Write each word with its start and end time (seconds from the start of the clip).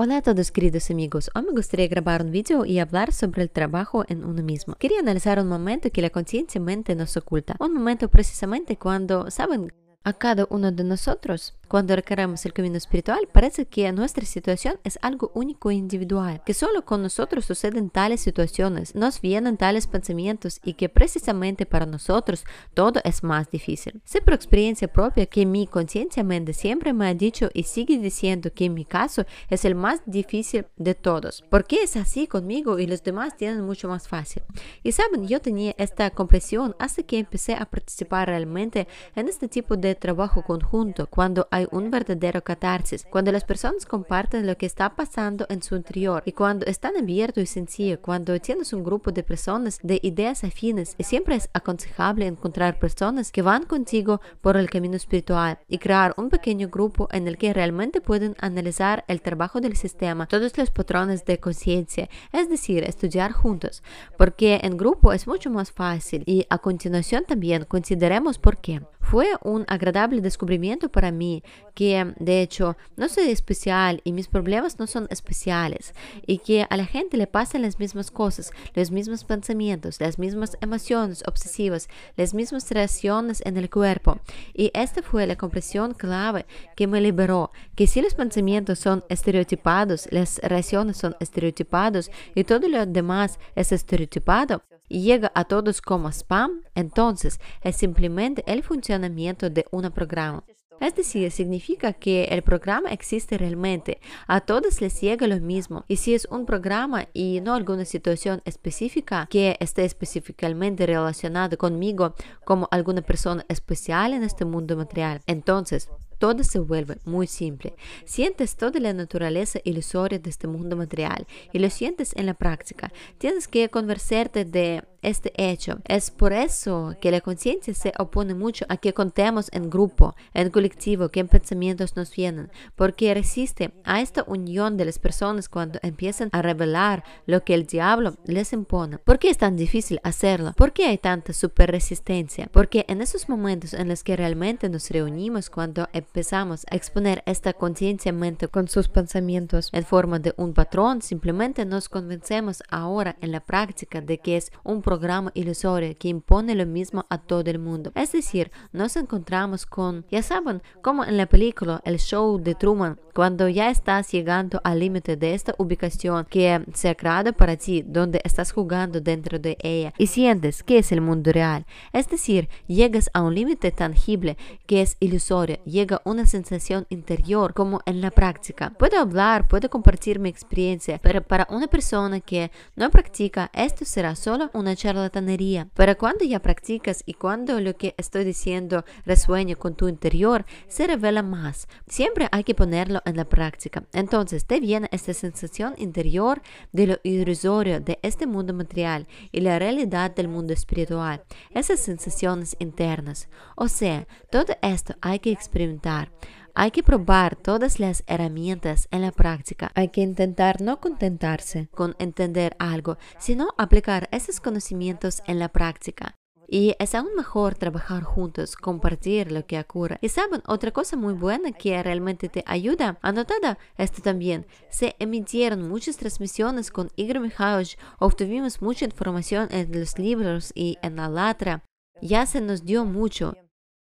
Hola 0.00 0.18
a 0.18 0.22
todos 0.22 0.52
queridos 0.52 0.92
amigos, 0.92 1.28
hoy 1.34 1.42
me 1.42 1.50
gustaría 1.50 1.88
grabar 1.88 2.22
un 2.22 2.30
video 2.30 2.64
y 2.64 2.78
hablar 2.78 3.12
sobre 3.12 3.42
el 3.42 3.50
trabajo 3.50 4.04
en 4.06 4.24
uno 4.24 4.44
mismo. 4.44 4.76
Quería 4.76 5.00
analizar 5.00 5.40
un 5.40 5.48
momento 5.48 5.90
que 5.90 6.02
la 6.02 6.10
conciencia 6.10 6.60
mente 6.60 6.94
nos 6.94 7.16
oculta, 7.16 7.56
un 7.58 7.74
momento 7.74 8.08
precisamente 8.08 8.76
cuando, 8.76 9.28
¿saben? 9.32 9.72
A 10.04 10.12
cada 10.12 10.46
uno 10.50 10.70
de 10.70 10.84
nosotros 10.84 11.57
cuando 11.68 11.94
requeremos 11.94 12.44
el 12.46 12.52
camino 12.52 12.76
espiritual, 12.76 13.28
parece 13.32 13.66
que 13.66 13.90
nuestra 13.92 14.24
situación 14.24 14.78
es 14.84 14.98
algo 15.02 15.30
único 15.34 15.70
e 15.70 15.74
individual, 15.74 16.42
que 16.44 16.54
solo 16.54 16.84
con 16.84 17.02
nosotros 17.02 17.44
suceden 17.44 17.90
tales 17.90 18.20
situaciones, 18.20 18.94
nos 18.94 19.20
vienen 19.20 19.56
tales 19.56 19.86
pensamientos 19.86 20.60
y 20.64 20.74
que 20.74 20.88
precisamente 20.88 21.66
para 21.66 21.86
nosotros 21.86 22.44
todo 22.74 23.00
es 23.04 23.22
más 23.22 23.50
difícil. 23.50 24.00
Sé 24.04 24.20
por 24.20 24.34
experiencia 24.34 24.88
propia 24.88 25.26
que 25.26 25.46
mi 25.46 25.66
conciencia 25.66 26.24
mente 26.24 26.52
siempre 26.52 26.92
me 26.92 27.06
ha 27.08 27.14
dicho 27.14 27.50
y 27.52 27.64
sigue 27.64 27.98
diciendo 27.98 28.50
que 28.54 28.70
mi 28.70 28.84
caso 28.84 29.24
es 29.50 29.64
el 29.64 29.74
más 29.74 30.00
difícil 30.06 30.66
de 30.76 30.94
todos. 30.94 31.44
porque 31.50 31.82
es 31.82 31.96
así 31.96 32.26
conmigo 32.26 32.78
y 32.78 32.86
los 32.86 33.02
demás 33.02 33.36
tienen 33.36 33.62
mucho 33.62 33.88
más 33.88 34.08
fácil? 34.08 34.42
Y 34.82 34.92
saben, 34.92 35.26
yo 35.26 35.40
tenía 35.40 35.74
esta 35.78 36.10
comprensión 36.10 36.74
hasta 36.78 37.02
que 37.02 37.18
empecé 37.18 37.54
a 37.54 37.66
participar 37.66 38.28
realmente 38.28 38.86
en 39.14 39.28
este 39.28 39.48
tipo 39.48 39.76
de 39.76 39.94
trabajo 39.94 40.42
conjunto, 40.42 41.06
cuando 41.06 41.48
hay 41.58 41.66
un 41.72 41.90
verdadero 41.90 42.42
catarsis, 42.42 43.04
cuando 43.10 43.32
las 43.32 43.44
personas 43.44 43.84
comparten 43.84 44.46
lo 44.46 44.56
que 44.56 44.66
está 44.66 44.94
pasando 44.94 45.44
en 45.48 45.60
su 45.60 45.74
interior 45.74 46.22
y 46.24 46.32
cuando 46.32 46.66
están 46.66 46.96
abiertos 46.96 47.42
y 47.42 47.46
sencillo, 47.46 48.00
cuando 48.00 48.38
tienes 48.38 48.72
un 48.72 48.84
grupo 48.84 49.10
de 49.10 49.24
personas 49.24 49.80
de 49.82 49.98
ideas 50.02 50.44
afines, 50.44 50.94
y 50.98 51.04
siempre 51.04 51.34
es 51.34 51.50
aconsejable 51.52 52.26
encontrar 52.26 52.78
personas 52.78 53.32
que 53.32 53.42
van 53.42 53.64
contigo 53.64 54.20
por 54.40 54.56
el 54.56 54.70
camino 54.70 54.96
espiritual 54.96 55.58
y 55.68 55.78
crear 55.78 56.14
un 56.16 56.28
pequeño 56.30 56.68
grupo 56.68 57.08
en 57.10 57.26
el 57.26 57.36
que 57.36 57.52
realmente 57.52 58.00
pueden 58.00 58.36
analizar 58.40 59.04
el 59.08 59.20
trabajo 59.20 59.60
del 59.60 59.76
sistema, 59.76 60.26
todos 60.26 60.56
los 60.56 60.70
patrones 60.70 61.24
de 61.24 61.40
conciencia, 61.40 62.08
es 62.32 62.48
decir, 62.48 62.84
estudiar 62.84 63.32
juntos, 63.32 63.82
porque 64.16 64.60
en 64.62 64.76
grupo 64.76 65.12
es 65.12 65.26
mucho 65.26 65.50
más 65.50 65.72
fácil 65.72 66.22
y 66.24 66.46
a 66.50 66.58
continuación 66.58 67.24
también 67.26 67.64
consideremos 67.64 68.38
por 68.38 68.58
qué. 68.58 68.80
Fue 69.00 69.28
un 69.42 69.64
agradable 69.68 70.20
descubrimiento 70.20 70.90
para 70.90 71.10
mí 71.10 71.42
que 71.78 72.12
de 72.18 72.42
hecho 72.42 72.76
no 72.96 73.08
soy 73.08 73.30
especial 73.30 74.00
y 74.02 74.10
mis 74.10 74.26
problemas 74.26 74.80
no 74.80 74.88
son 74.88 75.06
especiales 75.10 75.94
y 76.26 76.38
que 76.38 76.66
a 76.68 76.76
la 76.76 76.84
gente 76.84 77.16
le 77.16 77.28
pasan 77.28 77.62
las 77.62 77.78
mismas 77.78 78.10
cosas, 78.10 78.50
los 78.74 78.90
mismos 78.90 79.22
pensamientos, 79.22 80.00
las 80.00 80.18
mismas 80.18 80.58
emociones 80.60 81.22
obsesivas, 81.24 81.88
las 82.16 82.34
mismas 82.34 82.68
reacciones 82.72 83.42
en 83.46 83.56
el 83.56 83.70
cuerpo. 83.70 84.18
Y 84.54 84.72
esta 84.74 85.02
fue 85.02 85.28
la 85.28 85.36
comprensión 85.36 85.94
clave 85.94 86.46
que 86.74 86.88
me 86.88 87.00
liberó, 87.00 87.52
que 87.76 87.86
si 87.86 88.02
los 88.02 88.14
pensamientos 88.14 88.80
son 88.80 89.04
estereotipados, 89.08 90.08
las 90.10 90.40
reacciones 90.40 90.96
son 90.96 91.14
estereotipados 91.20 92.10
y 92.34 92.42
todo 92.42 92.66
lo 92.66 92.84
demás 92.86 93.38
es 93.54 93.70
estereotipado, 93.70 94.64
llega 94.88 95.30
a 95.32 95.44
todos 95.44 95.80
como 95.80 96.08
spam, 96.08 96.62
entonces 96.74 97.38
es 97.62 97.76
simplemente 97.76 98.42
el 98.48 98.64
funcionamiento 98.64 99.48
de 99.48 99.64
un 99.70 99.88
programa. 99.92 100.42
Es 100.80 100.94
decir, 100.94 101.30
significa 101.30 101.92
que 101.92 102.24
el 102.24 102.42
programa 102.42 102.90
existe 102.90 103.36
realmente, 103.36 104.00
a 104.26 104.40
todos 104.40 104.80
les 104.80 105.00
llega 105.00 105.26
lo 105.26 105.38
mismo. 105.40 105.84
Y 105.88 105.96
si 105.96 106.14
es 106.14 106.26
un 106.30 106.46
programa 106.46 107.08
y 107.12 107.40
no 107.40 107.54
alguna 107.54 107.84
situación 107.84 108.42
específica 108.44 109.26
que 109.30 109.56
esté 109.60 109.84
específicamente 109.84 110.86
relacionada 110.86 111.56
conmigo 111.56 112.14
como 112.44 112.68
alguna 112.70 113.02
persona 113.02 113.44
especial 113.48 114.12
en 114.12 114.22
este 114.22 114.44
mundo 114.44 114.76
material, 114.76 115.20
entonces 115.26 115.88
todo 116.18 116.42
se 116.44 116.58
vuelve 116.58 116.98
muy 117.04 117.26
simple. 117.26 117.74
Sientes 118.04 118.56
toda 118.56 118.80
la 118.80 118.92
naturaleza 118.92 119.60
ilusoria 119.64 120.18
de 120.18 120.30
este 120.30 120.48
mundo 120.48 120.76
material 120.76 121.26
y 121.52 121.58
lo 121.58 121.70
sientes 121.70 122.14
en 122.16 122.26
la 122.26 122.34
práctica. 122.34 122.92
Tienes 123.18 123.48
que 123.48 123.68
conversarte 123.68 124.44
de 124.44 124.82
este 125.02 125.32
hecho. 125.36 125.78
Es 125.86 126.10
por 126.10 126.32
eso 126.32 126.96
que 127.00 127.10
la 127.10 127.20
conciencia 127.20 127.74
se 127.74 127.92
opone 127.98 128.34
mucho 128.34 128.64
a 128.68 128.76
que 128.76 128.92
contemos 128.92 129.48
en 129.52 129.70
grupo, 129.70 130.16
en 130.34 130.50
colectivo, 130.50 131.08
que 131.10 131.24
pensamientos 131.24 131.96
nos 131.96 132.14
vienen, 132.14 132.50
porque 132.74 133.14
resiste 133.14 133.72
a 133.84 134.00
esta 134.00 134.24
unión 134.26 134.76
de 134.76 134.84
las 134.84 134.98
personas 134.98 135.48
cuando 135.48 135.78
empiezan 135.82 136.30
a 136.32 136.42
revelar 136.42 137.04
lo 137.26 137.44
que 137.44 137.54
el 137.54 137.66
diablo 137.66 138.16
les 138.24 138.52
impone. 138.52 138.98
¿Por 138.98 139.18
qué 139.18 139.30
es 139.30 139.38
tan 139.38 139.56
difícil 139.56 140.00
hacerlo? 140.02 140.52
¿Por 140.56 140.72
qué 140.72 140.86
hay 140.86 140.98
tanta 140.98 141.32
super 141.32 141.70
resistencia? 141.70 142.48
Porque 142.52 142.84
en 142.88 143.02
esos 143.02 143.28
momentos 143.28 143.74
en 143.74 143.88
los 143.88 144.02
que 144.02 144.16
realmente 144.16 144.68
nos 144.68 144.90
reunimos, 144.90 145.50
cuando 145.50 145.88
empezamos 145.92 146.64
a 146.70 146.76
exponer 146.76 147.22
esta 147.26 147.52
conciencia 147.52 148.12
mente 148.12 148.48
con 148.48 148.68
sus 148.68 148.88
pensamientos 148.88 149.70
en 149.72 149.84
forma 149.84 150.18
de 150.18 150.34
un 150.36 150.54
patrón, 150.54 151.02
simplemente 151.02 151.64
nos 151.64 151.88
convencemos 151.88 152.62
ahora 152.70 153.16
en 153.20 153.32
la 153.32 153.40
práctica 153.40 154.00
de 154.00 154.18
que 154.18 154.36
es 154.36 154.50
un 154.64 154.82
programa 154.88 155.30
ilusorio 155.34 155.94
que 155.98 156.08
impone 156.08 156.54
lo 156.54 156.64
mismo 156.64 157.04
a 157.10 157.18
todo 157.18 157.50
el 157.50 157.58
mundo. 157.58 157.92
Es 157.94 158.12
decir, 158.12 158.50
nos 158.72 158.96
encontramos 158.96 159.66
con, 159.66 160.06
ya 160.10 160.22
saben, 160.22 160.62
como 160.80 161.04
en 161.04 161.18
la 161.18 161.26
película 161.26 161.82
El 161.84 161.98
Show 161.98 162.38
de 162.38 162.54
Truman, 162.54 162.98
cuando 163.14 163.48
ya 163.50 163.68
estás 163.68 164.10
llegando 164.12 164.62
al 164.64 164.78
límite 164.78 165.16
de 165.16 165.34
esta 165.34 165.54
ubicación 165.58 166.24
que 166.30 166.64
se 166.72 166.88
ha 166.88 166.94
creado 166.94 167.34
para 167.34 167.56
ti, 167.56 167.84
donde 167.86 168.22
estás 168.24 168.50
jugando 168.50 168.98
dentro 169.00 169.38
de 169.38 169.58
ella 169.60 169.92
y 169.98 170.06
sientes 170.06 170.62
que 170.62 170.78
es 170.78 170.90
el 170.90 171.02
mundo 171.02 171.32
real. 171.32 171.66
Es 171.92 172.08
decir, 172.08 172.48
llegas 172.66 173.10
a 173.12 173.20
un 173.20 173.34
límite 173.34 173.72
tangible 173.72 174.38
que 174.66 174.80
es 174.80 174.96
ilusorio, 175.00 175.58
llega 175.64 176.00
una 176.04 176.24
sensación 176.24 176.86
interior 176.88 177.52
como 177.52 177.80
en 177.84 178.00
la 178.00 178.10
práctica. 178.10 178.72
Puedo 178.78 178.98
hablar, 178.98 179.48
puedo 179.48 179.68
compartir 179.68 180.18
mi 180.18 180.30
experiencia, 180.30 180.98
pero 181.02 181.20
para 181.20 181.46
una 181.50 181.66
persona 181.66 182.20
que 182.20 182.50
no 182.74 182.88
practica, 182.90 183.50
esto 183.52 183.84
será 183.84 184.14
solo 184.14 184.48
una 184.54 184.76
charlatanería. 184.78 185.68
Pero 185.74 185.98
cuando 185.98 186.24
ya 186.24 186.40
practicas 186.40 187.02
y 187.04 187.14
cuando 187.14 187.60
lo 187.60 187.76
que 187.76 187.94
estoy 187.98 188.24
diciendo 188.24 188.84
resuena 189.04 189.54
con 189.56 189.74
tu 189.74 189.88
interior, 189.88 190.46
se 190.68 190.86
revela 190.86 191.22
más. 191.22 191.68
Siempre 191.86 192.28
hay 192.32 192.44
que 192.44 192.54
ponerlo 192.54 193.02
en 193.04 193.16
la 193.16 193.28
práctica. 193.28 193.84
Entonces 193.92 194.46
te 194.46 194.60
viene 194.60 194.88
esta 194.92 195.12
sensación 195.12 195.74
interior 195.76 196.40
de 196.72 196.86
lo 196.86 196.98
irrisorio 197.02 197.80
de 197.80 197.98
este 198.02 198.26
mundo 198.26 198.54
material 198.54 199.06
y 199.32 199.40
la 199.40 199.58
realidad 199.58 200.14
del 200.14 200.28
mundo 200.28 200.52
espiritual. 200.52 201.22
Esas 201.50 201.80
sensaciones 201.80 202.56
internas. 202.58 203.28
O 203.56 203.68
sea, 203.68 204.06
todo 204.30 204.54
esto 204.62 204.94
hay 205.00 205.18
que 205.18 205.32
experimentar. 205.32 206.10
Hay 206.60 206.72
que 206.72 206.82
probar 206.82 207.36
todas 207.36 207.78
las 207.78 208.02
herramientas 208.08 208.88
en 208.90 209.02
la 209.02 209.12
práctica. 209.12 209.70
Hay 209.76 209.90
que 209.90 210.00
intentar 210.00 210.60
no 210.60 210.80
contentarse 210.80 211.68
con 211.68 211.94
entender 212.00 212.56
algo, 212.58 212.98
sino 213.16 213.54
aplicar 213.56 214.08
esos 214.10 214.40
conocimientos 214.40 215.22
en 215.28 215.38
la 215.38 215.50
práctica. 215.50 216.16
Y 216.48 216.74
es 216.80 216.96
aún 216.96 217.14
mejor 217.14 217.54
trabajar 217.54 218.02
juntos, 218.02 218.56
compartir 218.56 219.30
lo 219.30 219.46
que 219.46 219.60
ocurre. 219.60 219.98
Y 220.00 220.08
saben, 220.08 220.42
otra 220.48 220.72
cosa 220.72 220.96
muy 220.96 221.14
buena 221.14 221.52
que 221.52 221.80
realmente 221.80 222.28
te 222.28 222.42
ayuda, 222.44 222.98
anotada 223.02 223.56
esto 223.76 224.02
también, 224.02 224.44
se 224.68 224.96
emitieron 224.98 225.68
muchas 225.68 225.96
transmisiones 225.96 226.72
con 226.72 226.90
Igor 226.96 227.20
Mikhailovich, 227.20 227.78
obtuvimos 228.00 228.60
mucha 228.60 228.84
información 228.84 229.46
en 229.52 229.70
los 229.78 229.96
libros 229.96 230.50
y 230.56 230.76
en 230.82 230.96
la 230.96 231.08
latra. 231.08 231.62
Ya 232.02 232.26
se 232.26 232.40
nos 232.40 232.64
dio 232.64 232.84
mucho. 232.84 233.36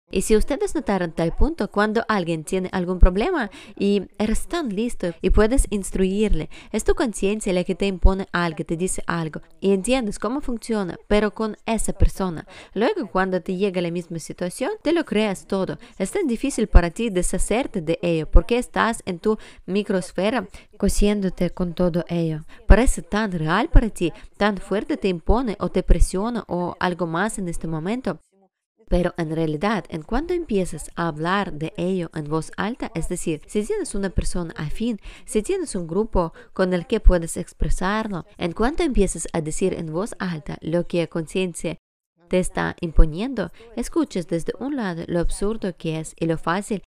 Y 0.09 0.21
si 0.21 0.37
ustedes 0.37 0.73
notaron 0.73 1.11
tal 1.11 1.35
punto, 1.35 1.69
cuando 1.69 2.05
alguien 2.07 2.45
tiene 2.45 2.69
algún 2.71 2.97
problema 2.97 3.51
y 3.77 4.03
eres 4.17 4.47
tan 4.47 4.69
listo 4.69 5.13
y 5.21 5.31
puedes 5.31 5.67
instruirle, 5.69 6.49
es 6.71 6.85
tu 6.85 6.95
conciencia 6.95 7.51
la 7.51 7.65
que 7.65 7.75
te 7.75 7.87
impone 7.87 8.25
algo, 8.31 8.63
te 8.63 8.77
dice 8.77 9.03
algo 9.05 9.41
y 9.59 9.73
entiendes 9.73 10.17
cómo 10.17 10.39
funciona, 10.39 10.97
pero 11.07 11.33
con 11.33 11.57
esa 11.65 11.91
persona. 11.91 12.47
Luego, 12.73 13.07
cuando 13.11 13.41
te 13.41 13.57
llega 13.57 13.81
la 13.81 13.91
misma 13.91 14.19
situación, 14.19 14.71
te 14.81 14.93
lo 14.93 15.03
creas 15.03 15.45
todo. 15.45 15.77
Es 15.97 16.11
tan 16.11 16.25
difícil 16.25 16.67
para 16.67 16.89
ti 16.89 17.09
deshacerte 17.09 17.81
de 17.81 17.99
ello 18.01 18.31
porque 18.31 18.57
estás 18.57 19.03
en 19.05 19.19
tu 19.19 19.37
microsfera 19.65 20.47
cosiéndote 20.77 21.49
con 21.49 21.73
todo 21.73 22.05
ello. 22.07 22.45
Parece 22.65 23.01
tan 23.01 23.33
real 23.33 23.69
para 23.69 23.89
ti, 23.89 24.13
tan 24.37 24.57
fuerte 24.57 24.95
te 24.95 25.09
impone 25.09 25.57
o 25.59 25.69
te 25.69 25.83
presiona 25.83 26.45
o 26.47 26.77
algo 26.79 27.07
más 27.07 27.39
en 27.39 27.49
este 27.49 27.67
momento. 27.67 28.21
Pero 28.87 29.13
en 29.17 29.35
realidad, 29.35 29.85
en 29.89 30.01
cuanto 30.01 30.33
empiezas 30.33 30.91
a 30.95 31.07
hablar 31.07 31.53
de 31.53 31.73
ello 31.77 32.09
en 32.15 32.25
voz 32.25 32.51
alta, 32.55 32.91
es 32.95 33.09
decir, 33.09 33.41
si 33.47 33.63
tienes 33.63 33.95
una 33.95 34.09
persona 34.09 34.53
afín, 34.55 34.99
si 35.25 35.41
tienes 35.41 35.75
un 35.75 35.87
grupo 35.87 36.33
con 36.53 36.73
el 36.73 36.87
que 36.87 36.99
puedes 36.99 37.35
expresarlo, 37.35 38.25
en 38.37 38.53
cuanto 38.53 38.83
empiezas 38.83 39.27
a 39.33 39.41
decir 39.41 39.73
en 39.73 39.91
voz 39.91 40.15
alta 40.19 40.57
lo 40.61 40.87
que 40.87 41.09
conciencia 41.09 41.77
te 42.29 42.39
está 42.39 42.75
imponiendo, 42.81 43.51
escuches 43.75 44.27
desde 44.27 44.53
un 44.59 44.75
lado 44.75 45.03
lo 45.07 45.19
absurdo 45.19 45.75
que 45.77 45.99
es 45.99 46.13
y 46.19 46.25
lo 46.25 46.37
fácil 46.37 46.83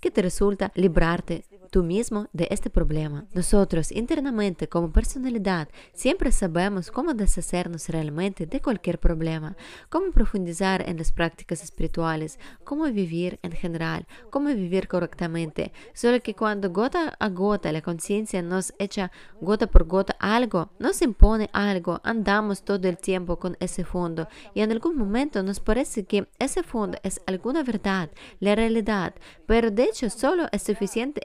que 0.00 0.10
te 0.10 0.20
resulta 0.20 0.72
librarte 0.74 1.44
tú 1.72 1.82
mismo 1.82 2.28
de 2.34 2.48
este 2.50 2.68
problema. 2.68 3.24
Nosotros 3.32 3.90
internamente 3.92 4.68
como 4.68 4.92
personalidad 4.92 5.68
siempre 5.94 6.30
sabemos 6.30 6.90
cómo 6.90 7.14
deshacernos 7.14 7.88
realmente 7.88 8.44
de 8.44 8.60
cualquier 8.60 8.98
problema, 8.98 9.56
cómo 9.88 10.12
profundizar 10.12 10.86
en 10.86 10.98
las 10.98 11.12
prácticas 11.12 11.64
espirituales, 11.64 12.38
cómo 12.62 12.84
vivir 12.92 13.40
en 13.42 13.52
general, 13.52 14.06
cómo 14.28 14.48
vivir 14.48 14.86
correctamente. 14.86 15.72
Solo 15.94 16.20
que 16.20 16.34
cuando 16.34 16.68
gota 16.70 17.16
a 17.18 17.28
gota 17.30 17.72
la 17.72 17.80
conciencia 17.80 18.42
nos 18.42 18.74
echa 18.78 19.10
gota 19.40 19.66
por 19.66 19.84
gota 19.84 20.14
algo, 20.20 20.72
nos 20.78 21.00
impone 21.00 21.48
algo, 21.54 22.02
andamos 22.04 22.64
todo 22.64 22.86
el 22.86 22.98
tiempo 22.98 23.38
con 23.38 23.56
ese 23.60 23.82
fondo 23.82 24.28
y 24.52 24.60
en 24.60 24.72
algún 24.72 24.98
momento 24.98 25.42
nos 25.42 25.58
parece 25.58 26.04
que 26.04 26.28
ese 26.38 26.62
fondo 26.62 26.98
es 27.02 27.22
alguna 27.24 27.62
verdad, 27.62 28.10
la 28.40 28.54
realidad, 28.54 29.14
pero 29.46 29.70
de 29.70 29.84
hecho 29.84 30.10
solo 30.10 30.48
es 30.52 30.62
suficiente 30.62 31.22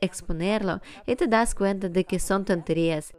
y 1.05 1.15
te 1.15 1.27
das 1.27 1.55
cuenta 1.55 1.89
de 1.89 2.03
que 2.03 2.19
son 2.19 2.45
tonterías 2.45 3.13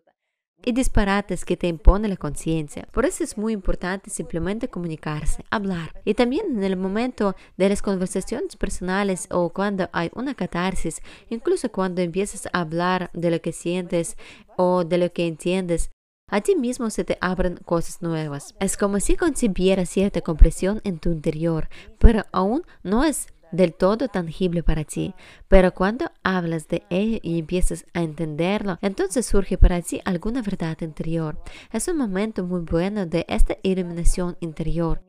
y 0.65 0.73
disparates 0.73 1.45
que 1.45 1.57
te 1.57 1.69
impone 1.69 2.09
la 2.09 2.17
conciencia. 2.17 2.89
Por 2.93 3.07
eso 3.07 3.23
es 3.23 3.39
muy 3.39 3.53
importante 3.53 4.11
simplemente 4.11 4.69
comunicarse, 4.69 5.45
hablar. 5.51 5.93
Y 6.05 6.15
también 6.15 6.47
en 6.57 6.65
el 6.65 6.77
momento 6.77 7.37
de 7.57 7.69
las 7.69 7.83
conversaciones 7.83 8.57
personales 8.57 9.29
o 9.31 9.51
cuando 9.51 9.89
hay 9.93 10.11
una 10.15 10.35
catarsis, 10.35 11.01
incluso 11.31 11.71
cuando 11.71 12.03
empiezas 12.03 12.47
a 12.47 12.61
hablar 12.61 13.11
de 13.13 13.31
lo 13.31 13.41
que 13.41 13.53
sientes 13.53 14.17
o 14.57 14.85
de 14.85 14.99
lo 14.99 15.13
que 15.13 15.27
entiendes, 15.27 15.91
a 16.31 16.43
ti 16.43 16.57
mismo 16.57 16.91
se 16.91 17.05
te 17.05 17.17
abren 17.23 17.57
cosas 17.65 18.03
nuevas. 18.03 18.55
Es 18.61 18.77
como 18.77 19.01
si 19.01 19.17
concibiera 19.17 19.87
cierta 19.87 20.21
compresión 20.21 20.83
en 20.85 20.99
tu 20.99 21.11
interior, 21.11 21.69
pero 21.99 22.27
aún 22.33 22.65
no 22.83 23.05
es 23.05 23.29
del 23.53 23.75
todo 23.75 24.09
tangible 24.09 24.63
para 24.63 24.85
ti, 24.85 25.15
pero 25.49 25.73
cuando 25.73 26.11
hablas 26.23 26.69
de 26.69 26.85
ello 26.91 27.19
y 27.23 27.39
empiezas 27.39 27.85
a 27.95 28.03
entenderlo, 28.03 28.79
entonces 28.83 29.27
surge 29.27 29.59
para 29.59 29.81
ti 29.83 30.01
alguna 30.05 30.43
verdad 30.43 30.79
interior. 30.81 31.43
Es 31.73 31.89
un 31.89 31.97
momento 31.97 32.45
muy 32.45 32.61
bueno 32.61 33.07
de 33.07 33.25
esta 33.29 33.57
iluminación 33.63 34.37
interior 34.41 35.03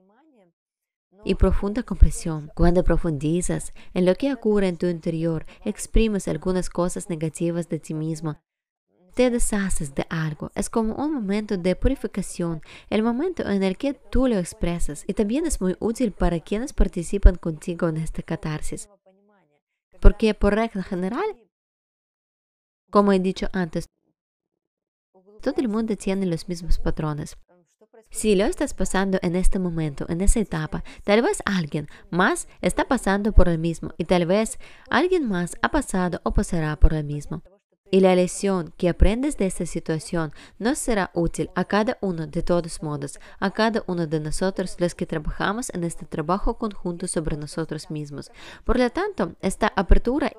y 1.25 1.35
profunda 1.35 1.83
comprensión. 1.83 2.51
Cuando 2.55 2.83
profundizas 2.83 3.73
en 3.93 4.05
lo 4.05 4.15
que 4.15 4.33
ocurre 4.33 4.67
en 4.67 4.77
tu 4.77 4.87
interior, 4.87 5.45
exprimes 5.65 6.27
algunas 6.27 6.69
cosas 6.69 7.09
negativas 7.09 7.67
de 7.67 7.79
ti 7.79 7.93
mismo 7.93 8.39
te 9.19 9.29
deshaces 9.29 9.93
de 9.95 10.05
algo. 10.09 10.49
Es 10.55 10.69
como 10.69 10.95
un 10.95 11.13
momento 11.13 11.57
de 11.57 11.75
purificación, 11.75 12.61
el 12.89 13.03
momento 13.03 13.45
en 13.49 13.63
el 13.63 13.75
que 13.77 13.93
tú 13.93 14.27
lo 14.27 14.37
expresas. 14.37 15.03
Y 15.07 15.13
también 15.13 15.45
es 15.45 15.59
muy 15.59 15.75
útil 15.81 16.13
para 16.13 16.39
quienes 16.39 16.71
participan 16.71 17.35
contigo 17.35 17.89
en 17.89 17.97
esta 17.97 18.21
catarsis. 18.21 18.87
Porque 19.99 20.33
por 20.33 20.55
regla 20.55 20.83
general, 20.83 21.35
como 22.89 23.11
he 23.11 23.19
dicho 23.19 23.49
antes, 23.51 23.89
todo 25.41 25.55
el 25.57 25.67
mundo 25.67 25.97
tiene 25.97 26.25
los 26.25 26.47
mismos 26.47 26.79
patrones. 26.79 27.35
Si 28.11 28.35
lo 28.35 28.45
estás 28.45 28.73
pasando 28.73 29.19
en 29.21 29.35
este 29.35 29.59
momento, 29.59 30.05
en 30.07 30.21
esa 30.21 30.39
etapa, 30.39 30.81
tal 31.03 31.23
vez 31.23 31.43
alguien 31.43 31.89
más 32.09 32.47
está 32.61 32.87
pasando 32.87 33.33
por 33.33 33.49
el 33.49 33.59
mismo 33.59 33.93
y 33.97 34.05
tal 34.05 34.25
vez 34.25 34.59
alguien 34.89 35.27
más 35.27 35.57
ha 35.61 35.71
pasado 35.71 36.21
o 36.23 36.33
pasará 36.33 36.77
por 36.77 36.93
el 36.93 37.03
mismo. 37.03 37.43
Y 37.91 38.01
la 38.01 38.15
lección 38.15 38.73
que 38.77 38.89
aprendes 38.89 39.37
de 39.37 39.47
esta 39.47 39.65
situación 39.65 40.31
nos 40.59 40.77
será 40.77 41.09
útil 41.13 41.49
a 41.55 41.65
cada 41.65 41.97
uno 42.01 42.27
de 42.27 42.43
todos 42.43 42.83
modos, 42.83 43.19
a 43.39 43.49
cada 43.51 43.83
uno 43.87 44.05
de 44.05 44.19
nosotros 44.19 44.75
los 44.79 44.93
que 44.93 45.07
trabajamos 45.07 45.71
en 45.73 45.83
este 45.83 46.05
trabajo 46.05 46.57
conjunto 46.57 47.07
sobre 47.07 47.35
nosotros 47.35 47.89
mismos. 47.89 48.31
Por 48.63 48.77
lo 48.77 48.89
tanto, 48.91 49.35
esta 49.41 49.73
apertura 49.75 50.31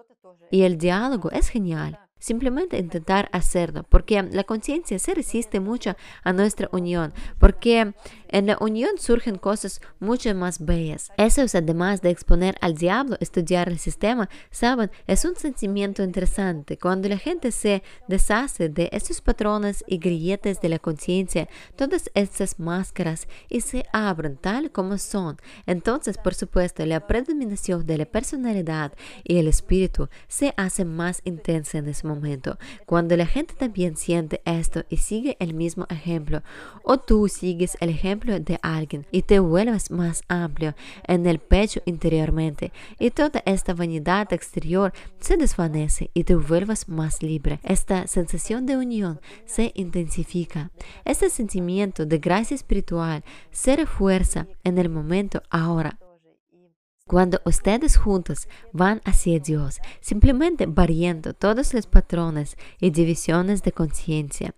y 0.51 0.63
el 0.63 0.79
diálogo 0.79 1.31
es 1.33 1.49
genial. 1.49 1.99
Simplemente 2.21 2.79
intentar 2.79 3.29
hacerlo, 3.33 3.85
porque 3.89 4.23
la 4.23 4.45
conciencia 4.45 4.99
se 4.99 5.15
resiste 5.15 5.59
mucho 5.59 5.97
a 6.23 6.33
nuestra 6.33 6.69
unión, 6.71 7.13
porque 7.39 7.95
en 8.29 8.47
la 8.47 8.59
unión 8.61 8.99
surgen 8.99 9.39
cosas 9.39 9.81
mucho 9.99 10.33
más 10.35 10.65
bellas. 10.65 11.11
Eso 11.17 11.43
es 11.43 11.55
además 11.55 12.03
de 12.03 12.11
exponer 12.11 12.57
al 12.61 12.75
diablo, 12.75 13.17
estudiar 13.21 13.69
el 13.69 13.79
sistema, 13.79 14.29
saben, 14.51 14.91
es 15.07 15.25
un 15.25 15.35
sentimiento 15.35 16.03
interesante. 16.03 16.79
Cuando 16.79 17.09
la 17.09 17.19
gente 17.19 17.51
se 17.53 17.83
deshace 18.07 18.69
de 18.69 18.89
esos 18.93 19.21
patrones 19.21 19.83
y 19.87 19.99
grilletes 19.99 20.61
de 20.61 20.69
la 20.69 20.79
conciencia, 20.79 21.49
todas 21.75 22.11
esas 22.15 22.61
máscaras 22.61 23.27
y 23.49 23.63
se 23.63 23.85
abren 23.93 24.37
tal 24.37 24.71
como 24.71 24.99
son, 24.99 25.39
entonces 25.67 26.19
por 26.19 26.35
supuesto 26.35 26.85
la 26.85 27.07
predominación 27.07 27.87
de 27.87 27.99
la 27.99 28.05
personalidad 28.05 28.93
y 29.25 29.39
el 29.39 29.49
espíritu 29.49 30.09
se 30.29 30.55
hace 30.57 30.85
más 30.85 31.23
intensa 31.25 31.79
en 31.79 31.89
ese 31.89 32.07
momento. 32.11 32.59
Cuando 32.87 33.17
la 33.17 33.27
gente 33.27 33.55
también 33.55 33.97
siente 33.97 34.43
esto 34.45 34.85
y 34.89 34.99
sigue 34.99 35.37
el 35.41 35.55
mismo 35.55 35.87
ejemplo, 35.89 36.43
o 36.83 36.99
tú 36.99 37.29
sigues 37.29 37.77
el 37.81 37.91
ejemplo 37.91 38.39
de 38.39 38.59
alguien 38.63 39.07
y 39.11 39.23
te 39.23 39.39
vuelves 39.39 39.91
más 39.91 40.23
amplio 40.29 40.75
en 41.07 41.27
el 41.27 41.39
pecho 41.39 41.81
interiormente 41.85 42.73
y 42.99 43.11
toda 43.11 43.43
esta 43.47 43.75
vanidad 43.75 44.33
exterior 44.33 44.93
se 45.21 45.37
desvanece 45.37 46.11
y 46.15 46.25
te 46.25 46.35
vuelves 46.35 46.89
más 46.89 47.23
libre. 47.23 47.61
Esta 47.63 48.07
sensación 48.07 48.67
de 48.67 48.77
unión 48.77 49.21
se 49.47 49.73
intensifica. 49.75 50.71
Este 51.05 51.31
sentimiento 51.31 52.07
de 52.07 52.19
gracia 52.19 52.55
espiritual 52.55 53.25
se 53.51 53.77
refuerza 53.77 54.47
en 54.65 54.79
el 54.79 54.89
momento 54.89 55.43
ahora 55.51 55.99
cuando 57.11 57.41
ustedes 57.45 57.97
juntos 57.97 58.47
van 58.73 59.01
hacia 59.05 59.41
Dios, 59.41 59.81
simplemente 60.01 60.67
variando 60.67 61.35
todos 61.35 61.75
los 61.75 61.89
patrones 61.89 62.57
y 62.79 62.91
divisiones 62.91 63.65
de 63.65 63.73
conciencia, 63.73 64.55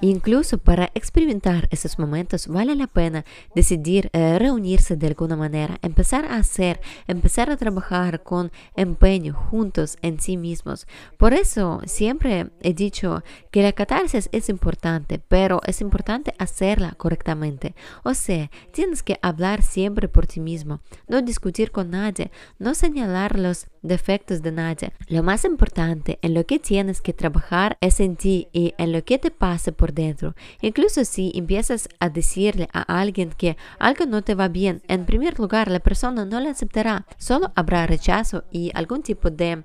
Incluso 0.00 0.58
para 0.58 0.90
experimentar 0.94 1.68
esos 1.70 1.98
momentos 1.98 2.48
vale 2.48 2.74
la 2.74 2.88
pena 2.88 3.24
decidir 3.54 4.10
eh, 4.12 4.38
reunirse 4.38 4.96
de 4.96 5.06
alguna 5.06 5.36
manera, 5.36 5.78
empezar 5.82 6.24
a 6.24 6.36
hacer, 6.36 6.80
empezar 7.06 7.48
a 7.50 7.56
trabajar 7.56 8.22
con 8.22 8.50
empeño 8.76 9.34
juntos 9.34 9.96
en 10.02 10.20
sí 10.20 10.36
mismos. 10.36 10.86
Por 11.16 11.32
eso 11.32 11.80
siempre 11.86 12.50
he 12.60 12.74
dicho 12.74 13.22
que 13.50 13.62
la 13.62 13.72
catarsis 13.72 14.28
es 14.32 14.48
importante, 14.48 15.20
pero 15.20 15.60
es 15.66 15.80
importante 15.80 16.34
hacerla 16.38 16.92
correctamente. 16.92 17.74
O 18.02 18.14
sea, 18.14 18.50
tienes 18.72 19.02
que 19.02 19.18
hablar 19.22 19.62
siempre 19.62 20.08
por 20.08 20.26
ti 20.26 20.40
mismo, 20.40 20.80
no 21.08 21.22
discutir 21.22 21.70
con 21.70 21.90
nadie, 21.90 22.30
no 22.58 22.74
señalar 22.74 23.38
los 23.38 23.68
defectos 23.84 24.42
de 24.42 24.50
nadie. 24.50 24.92
Lo 25.06 25.22
más 25.22 25.44
importante 25.44 26.18
en 26.22 26.34
lo 26.34 26.44
que 26.44 26.58
tienes 26.58 27.00
que 27.00 27.12
trabajar 27.12 27.78
es 27.80 28.00
en 28.00 28.16
ti 28.16 28.48
y 28.52 28.74
en 28.78 28.90
lo 28.90 29.04
que 29.04 29.18
te 29.18 29.30
pase 29.30 29.70
por 29.70 29.92
dentro. 29.92 30.34
Incluso 30.60 31.04
si 31.04 31.30
empiezas 31.34 31.88
a 32.00 32.08
decirle 32.08 32.68
a 32.72 32.82
alguien 33.00 33.30
que 33.30 33.56
algo 33.78 34.06
no 34.06 34.22
te 34.22 34.34
va 34.34 34.48
bien, 34.48 34.82
en 34.88 35.06
primer 35.06 35.38
lugar 35.38 35.70
la 35.70 35.80
persona 35.80 36.24
no 36.24 36.40
lo 36.40 36.48
aceptará, 36.48 37.06
solo 37.18 37.52
habrá 37.54 37.86
rechazo 37.86 38.44
y 38.50 38.72
algún 38.74 39.02
tipo 39.02 39.30
de 39.30 39.64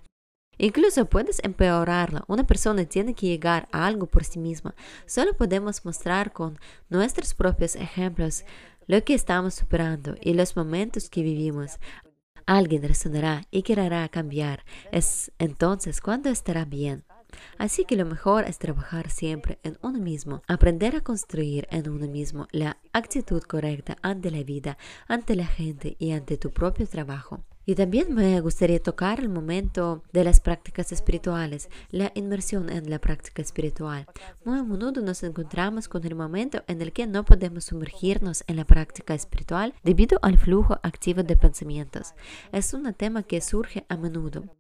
Incluso 0.62 1.06
puedes 1.06 1.42
empeorarlo. 1.42 2.26
Una 2.28 2.46
persona 2.46 2.84
tiene 2.84 3.14
que 3.14 3.28
llegar 3.28 3.70
a 3.72 3.88
algo 3.88 4.08
por 4.08 4.26
sí 4.26 4.40
misma. 4.40 4.76
Solo 5.06 5.34
podemos 5.34 5.86
mostrar 5.86 6.34
con 6.34 6.60
nuestros 6.90 7.34
propios 7.34 7.78
ejemplos 7.78 8.44
lo 8.86 9.02
que 9.06 9.14
estamos 9.14 9.54
superando 9.54 10.18
y 10.20 10.34
los 10.34 10.58
momentos 10.58 11.10
que 11.10 11.24
vivimos. 11.24 11.80
Alguien 12.50 12.82
resonará 12.82 13.44
y 13.52 13.62
querrá 13.62 14.10
cambiar. 14.10 14.66
Es 14.92 15.32
entonces 15.38 16.02
cuando 16.02 16.32
estará 16.32 16.66
bien. 16.66 17.04
Así 17.60 17.86
que 17.86 17.96
lo 17.96 18.08
mejor 18.08 18.46
es 18.46 18.58
trabajar 18.58 19.12
siempre 19.12 19.60
en 19.62 19.78
uno 19.84 20.00
mismo, 20.00 20.42
aprender 20.48 20.96
a 20.96 21.02
construir 21.02 21.68
en 21.70 21.88
uno 21.88 22.08
mismo 22.08 22.48
la 22.52 22.78
actitud 22.92 23.44
correcta 23.44 23.98
ante 24.02 24.32
la 24.32 24.42
vida, 24.42 24.80
ante 25.08 25.36
la 25.36 25.46
gente 25.46 25.96
y 26.00 26.10
ante 26.12 26.38
tu 26.38 26.50
propio 26.50 26.88
trabajo. 26.88 27.44
Y 27.70 27.76
también 27.76 28.16
me 28.16 28.42
gustaría 28.42 28.82
tocar 28.82 29.20
el 29.20 29.30
momento 29.30 30.02
de 30.12 30.24
las 30.24 30.40
prácticas 30.40 30.92
espirituales, 30.92 31.70
la 31.92 32.12
inmersión 32.16 32.68
en 32.72 32.90
la 32.90 32.98
práctica 32.98 33.44
espiritual. 33.44 34.08
Muy 34.44 34.58
a 34.58 34.64
menudo 34.64 35.02
nos 35.02 35.22
encontramos 35.22 35.88
con 35.88 36.04
el 36.04 36.16
momento 36.16 36.64
en 36.66 36.82
el 36.82 36.92
que 36.92 37.06
no 37.06 37.26
podemos 37.26 37.66
sumergirnos 37.66 38.44
en 38.48 38.56
la 38.56 38.66
práctica 38.66 39.14
espiritual 39.14 39.76
debido 39.84 40.18
al 40.24 40.40
flujo 40.40 40.80
activo 40.82 41.22
de 41.22 41.36
pensamientos. 41.36 42.16
Es 42.52 42.74
un 42.74 42.92
tema 42.96 43.22
que 43.22 43.40
surge 43.40 43.86
a 43.88 43.98
menudo. 43.98 44.59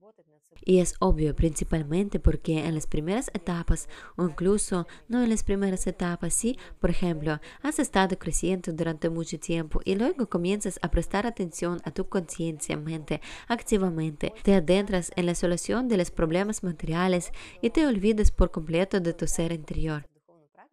Y 0.66 0.80
es 0.80 0.96
obvio 1.00 1.36
principalmente 1.36 2.20
porque 2.20 2.66
en 2.66 2.76
las 2.76 2.88
primeras 2.88 3.30
etapas, 3.34 3.88
o 4.16 4.26
incluso 4.26 4.88
no 5.08 5.24
en 5.24 5.30
las 5.30 5.44
primeras 5.44 5.88
etapas, 5.88 6.34
si, 6.34 6.58
por 6.80 6.90
ejemplo, 6.90 7.40
has 7.62 7.80
estado 7.80 8.18
creciendo 8.18 8.72
durante 8.74 9.10
mucho 9.10 9.40
tiempo 9.40 9.82
y 9.86 9.96
luego 9.96 10.30
comienzas 10.30 10.80
a 10.82 10.92
prestar 10.92 11.26
atención 11.26 11.82
a 11.84 11.92
tu 11.92 12.08
conciencia, 12.08 12.78
mente, 12.78 13.22
activamente, 13.48 14.34
te 14.44 14.54
adentras 14.56 15.12
en 15.16 15.26
la 15.26 15.36
solución 15.36 15.88
de 15.88 15.98
los 15.98 16.12
problemas 16.12 16.64
materiales 16.64 17.32
y 17.62 17.70
te 17.70 17.86
olvidas 17.86 18.32
por 18.32 18.52
completo 18.52 19.00
de 19.00 19.14
tu 19.14 19.28
ser 19.28 19.52
interior 19.52 20.06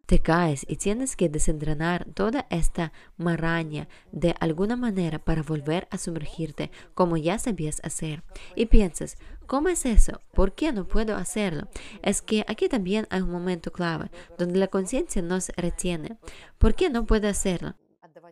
te 0.07 0.19
caes 0.19 0.65
y 0.69 0.77
tienes 0.77 1.17
que 1.17 1.27
desentranar 1.27 2.07
toda 2.13 2.47
esta 2.49 2.93
maraña 3.17 3.89
de 4.13 4.33
alguna 4.39 4.77
manera 4.77 5.19
para 5.19 5.43
volver 5.43 5.87
a 5.91 5.97
sumergirte 5.97 6.71
como 6.93 7.17
ya 7.17 7.37
sabías 7.37 7.81
hacer. 7.83 8.23
Y 8.55 8.67
piensas, 8.67 9.17
¿Cómo 9.47 9.69
es 9.69 9.85
eso? 9.85 10.19
¿Por 10.33 10.53
qué 10.55 10.73
no 10.73 10.85
puedo 10.87 11.15
hacerlo? 11.15 11.69
Es 12.03 12.21
que 12.21 12.43
aquí 12.47 12.67
también 12.67 13.07
hay 13.09 13.21
un 13.21 13.31
momento 13.31 13.71
clave 13.71 14.11
donde 14.37 14.59
la 14.59 14.67
conciencia 14.67 15.21
nos 15.21 15.49
retiene. 15.55 16.17
¿Por 16.57 16.75
qué 16.75 16.89
no 16.89 17.05
puedo 17.05 17.29
hacerlo? 17.29 17.75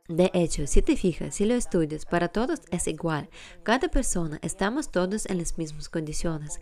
De 0.10 0.30
hecho, 0.34 0.68
si 0.68 0.82
te 0.82 0.98
fijas, 0.98 1.36
si 1.36 1.46
lo 1.46 1.56
estudias, 1.56 2.06
para 2.06 2.28
todos 2.28 2.62
es 2.70 2.88
igual. 2.88 3.30
Cada 3.64 3.88
persona 3.88 4.40
estamos 4.42 4.92
todos 4.92 5.26
en 5.28 5.38
las 5.38 5.58
mismas 5.58 5.88
condiciones. 5.88 6.60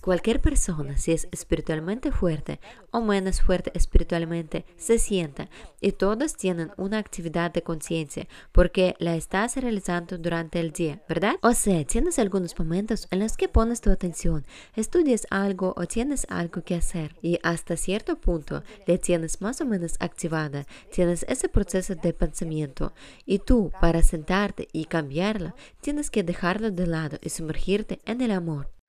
Cualquier 0.00 0.40
persona, 0.40 0.96
si 0.96 1.12
es 1.12 1.28
espiritualmente 1.30 2.10
fuerte 2.10 2.58
o 2.90 3.02
menos 3.02 3.40
fuerte 3.40 3.70
espiritualmente, 3.74 4.64
se 4.76 4.98
sienta 4.98 5.48
y 5.80 5.92
todos 5.92 6.36
tienen 6.36 6.72
una 6.76 6.98
actividad 6.98 7.52
de 7.52 7.62
conciencia 7.62 8.26
porque 8.50 8.96
la 8.98 9.14
estás 9.14 9.56
realizando 9.56 10.18
durante 10.18 10.58
el 10.60 10.72
día, 10.72 11.02
¿verdad? 11.08 11.36
O 11.42 11.52
sea, 11.52 11.84
tienes 11.84 12.18
algunos 12.18 12.58
momentos 12.58 13.06
en 13.10 13.20
los 13.20 13.36
que 13.36 13.48
pones 13.48 13.80
tu 13.80 13.90
atención, 13.90 14.44
estudias 14.74 15.26
algo 15.30 15.74
o 15.76 15.86
tienes 15.86 16.26
algo 16.30 16.62
que 16.62 16.74
hacer 16.74 17.14
y 17.22 17.38
hasta 17.42 17.76
cierto 17.76 18.16
punto 18.16 18.64
le 18.86 18.98
tienes 18.98 19.40
más 19.40 19.60
o 19.60 19.66
menos 19.66 19.94
activada, 20.00 20.66
tienes 20.90 21.24
ese 21.28 21.48
proceso 21.48 21.94
de 21.94 22.12
pensamiento 22.12 22.92
y 23.24 23.38
tú 23.38 23.70
para 23.80 24.02
sentarte 24.02 24.68
y 24.72 24.86
cambiarlo 24.86 25.54
tienes 25.80 26.10
que 26.10 26.22
dejarlo 26.22 26.70
de 26.70 26.86
lado 26.86 27.18
y 27.22 27.28
sumergirte 27.28 28.00
en 28.04 28.20
el 28.20 28.32
amor. 28.32 28.81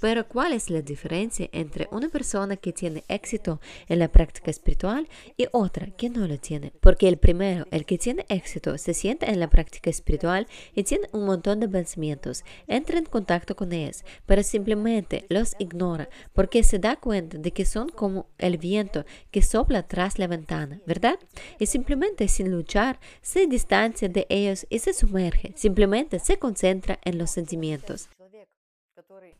Pero 0.00 0.26
¿cuál 0.26 0.52
es 0.52 0.70
la 0.70 0.82
diferencia 0.82 1.48
entre 1.52 1.88
una 1.92 2.08
persona 2.08 2.56
que 2.56 2.72
tiene 2.72 3.04
éxito 3.08 3.60
en 3.88 3.98
la 3.98 4.08
práctica 4.08 4.50
espiritual 4.50 5.08
y 5.36 5.46
otra 5.52 5.86
que 5.90 6.10
no 6.10 6.26
lo 6.26 6.38
tiene? 6.38 6.72
Porque 6.80 7.08
el 7.08 7.18
primero, 7.18 7.66
el 7.70 7.84
que 7.84 7.98
tiene 7.98 8.24
éxito, 8.28 8.78
se 8.78 8.94
siente 8.94 9.30
en 9.30 9.38
la 9.38 9.50
práctica 9.50 9.90
espiritual 9.90 10.46
y 10.74 10.82
tiene 10.84 11.08
un 11.12 11.26
montón 11.26 11.60
de 11.60 11.68
pensamientos, 11.68 12.42
entra 12.66 12.98
en 12.98 13.04
contacto 13.04 13.54
con 13.54 13.72
ellos, 13.72 14.04
pero 14.26 14.42
simplemente 14.42 15.26
los 15.28 15.54
ignora 15.58 16.08
porque 16.32 16.62
se 16.62 16.78
da 16.78 16.96
cuenta 16.96 17.38
de 17.38 17.52
que 17.52 17.64
son 17.64 17.88
como 17.88 18.26
el 18.38 18.58
viento 18.58 19.04
que 19.30 19.42
sopla 19.42 19.86
tras 19.86 20.18
la 20.18 20.26
ventana, 20.26 20.80
¿verdad? 20.86 21.18
Y 21.58 21.66
simplemente 21.66 22.28
sin 22.28 22.50
luchar 22.50 22.98
se 23.20 23.46
distancia 23.46 24.08
de 24.08 24.26
ellos 24.28 24.66
y 24.70 24.78
se 24.78 24.94
sumerge, 24.94 25.52
simplemente 25.54 26.18
se 26.18 26.38
concentra 26.38 26.98
en 27.04 27.18
los 27.18 27.30
sentimientos. 27.30 28.08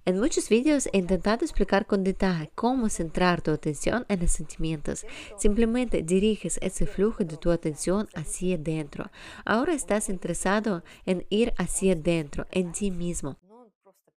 En 0.04 0.18
muchos 0.18 0.48
vídeos 0.48 0.88
he 0.92 0.98
intentado 0.98 1.44
explicar 1.44 1.86
con 1.86 2.02
detalle 2.02 2.50
cómo 2.56 2.88
centrar 2.88 3.40
tu 3.40 3.52
atención 3.52 4.04
en 4.08 4.20
los 4.20 4.32
sentimientos. 4.32 5.06
Simplemente 5.38 6.02
diriges 6.02 6.58
ese 6.60 6.86
flujo 6.86 7.24
de 7.24 7.36
tu 7.36 7.52
atención 7.52 8.08
hacia 8.14 8.56
adentro. 8.56 9.10
Ahora 9.44 9.74
estás 9.74 10.08
interesado 10.08 10.82
en 11.06 11.24
ir 11.30 11.52
hacia 11.56 11.92
adentro, 11.92 12.46
en 12.50 12.72
ti 12.72 12.90
mismo. 12.90 13.38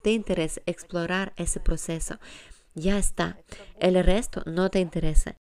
Te 0.01 0.11
interesa 0.11 0.61
explorar 0.65 1.33
ese 1.35 1.59
proceso. 1.59 2.17
Ya 2.75 2.97
está. 2.97 3.37
El 3.79 4.01
resto 4.03 4.41
no 4.45 4.69
te 4.69 4.79
interesa. 4.79 5.35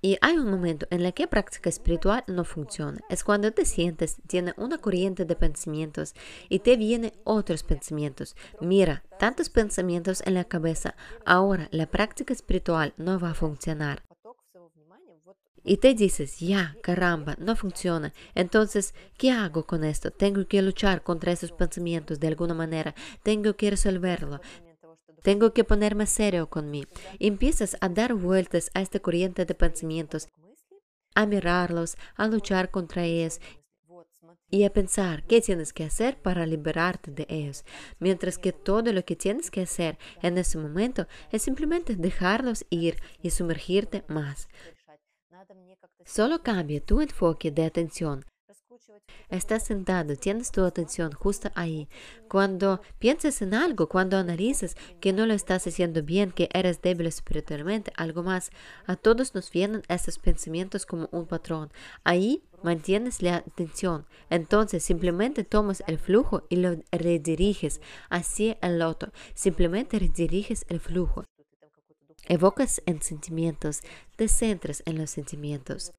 Y 0.00 0.16
hay 0.20 0.38
un 0.38 0.48
momento 0.48 0.86
en 0.90 1.04
el 1.04 1.12
que 1.12 1.26
práctica 1.26 1.68
espiritual 1.68 2.22
no 2.28 2.44
funciona. 2.44 3.00
Es 3.08 3.24
cuando 3.24 3.50
te 3.50 3.64
sientes, 3.64 4.16
tiene 4.28 4.54
una 4.56 4.78
corriente 4.78 5.24
de 5.24 5.34
pensamientos 5.34 6.14
y 6.48 6.60
te 6.60 6.76
vienen 6.76 7.12
otros 7.24 7.64
pensamientos. 7.64 8.36
Mira, 8.60 9.02
tantos 9.18 9.50
pensamientos 9.50 10.22
en 10.24 10.34
la 10.34 10.44
cabeza. 10.44 10.94
Ahora 11.26 11.68
la 11.72 11.86
práctica 11.86 12.32
espiritual 12.32 12.94
no 12.96 13.18
va 13.18 13.30
a 13.30 13.34
funcionar. 13.34 14.04
Y 15.64 15.78
te 15.78 15.92
dices, 15.94 16.38
ya, 16.38 16.76
caramba, 16.82 17.36
no 17.38 17.56
funciona. 17.56 18.14
Entonces, 18.34 18.94
¿qué 19.18 19.32
hago 19.32 19.66
con 19.66 19.84
esto? 19.84 20.10
Tengo 20.10 20.46
que 20.46 20.62
luchar 20.62 21.02
contra 21.02 21.32
esos 21.32 21.52
pensamientos 21.52 22.20
de 22.20 22.28
alguna 22.28 22.54
manera. 22.54 22.94
Tengo 23.22 23.54
que 23.54 23.70
resolverlo. 23.70 24.40
Tengo 25.22 25.52
que 25.52 25.64
ponerme 25.64 26.06
serio 26.06 26.48
con 26.48 26.70
mí. 26.70 26.84
Empiezas 27.18 27.76
a 27.80 27.88
dar 27.88 28.14
vueltas 28.14 28.70
a 28.74 28.80
esta 28.80 29.00
corriente 29.00 29.44
de 29.44 29.54
pensamientos, 29.54 30.28
a 31.14 31.26
mirarlos, 31.26 31.96
a 32.16 32.26
luchar 32.26 32.70
contra 32.70 33.04
ellos 33.04 33.40
y 34.50 34.64
a 34.64 34.72
pensar 34.72 35.24
qué 35.24 35.40
tienes 35.40 35.72
que 35.72 35.84
hacer 35.84 36.20
para 36.20 36.46
liberarte 36.46 37.10
de 37.10 37.26
ellos, 37.28 37.64
mientras 37.98 38.38
que 38.38 38.52
todo 38.52 38.92
lo 38.92 39.04
que 39.04 39.16
tienes 39.16 39.50
que 39.50 39.62
hacer 39.62 39.98
en 40.22 40.38
ese 40.38 40.58
momento 40.58 41.06
es 41.30 41.42
simplemente 41.42 41.96
dejarlos 41.96 42.64
ir 42.70 42.96
y 43.20 43.30
sumergirte 43.30 44.04
más. 44.08 44.48
Solo 46.04 46.42
cambia 46.42 46.80
tu 46.80 47.00
enfoque 47.00 47.50
de 47.50 47.64
atención 47.64 48.24
Estás 49.30 49.64
sentado, 49.64 50.16
tienes 50.16 50.50
tu 50.50 50.64
atención 50.64 51.12
justo 51.12 51.50
ahí. 51.54 51.88
Cuando 52.28 52.80
piensas 52.98 53.42
en 53.42 53.54
algo, 53.54 53.88
cuando 53.88 54.16
analizas 54.16 54.76
que 55.00 55.12
no 55.12 55.26
lo 55.26 55.34
estás 55.34 55.66
haciendo 55.66 56.02
bien, 56.02 56.32
que 56.32 56.48
eres 56.54 56.80
débil 56.80 57.06
espiritualmente, 57.06 57.92
algo 57.96 58.22
más, 58.22 58.50
a 58.86 58.96
todos 58.96 59.34
nos 59.34 59.50
vienen 59.50 59.82
esos 59.88 60.18
pensamientos 60.18 60.86
como 60.86 61.08
un 61.12 61.26
patrón. 61.26 61.70
Ahí 62.04 62.42
mantienes 62.62 63.22
la 63.22 63.36
atención. 63.36 64.06
Entonces 64.30 64.82
simplemente 64.82 65.44
tomas 65.44 65.82
el 65.86 65.98
flujo 65.98 66.44
y 66.48 66.56
lo 66.56 66.76
rediriges 66.90 67.80
hacia 68.08 68.56
el 68.62 68.80
otro. 68.82 69.12
Simplemente 69.34 69.98
rediriges 69.98 70.64
el 70.68 70.80
flujo. 70.80 71.24
Evocas 72.26 72.82
en 72.84 73.00
sentimientos, 73.00 73.80
te 74.16 74.28
centras 74.28 74.82
en 74.84 74.98
los 74.98 75.10
sentimientos. 75.10 75.92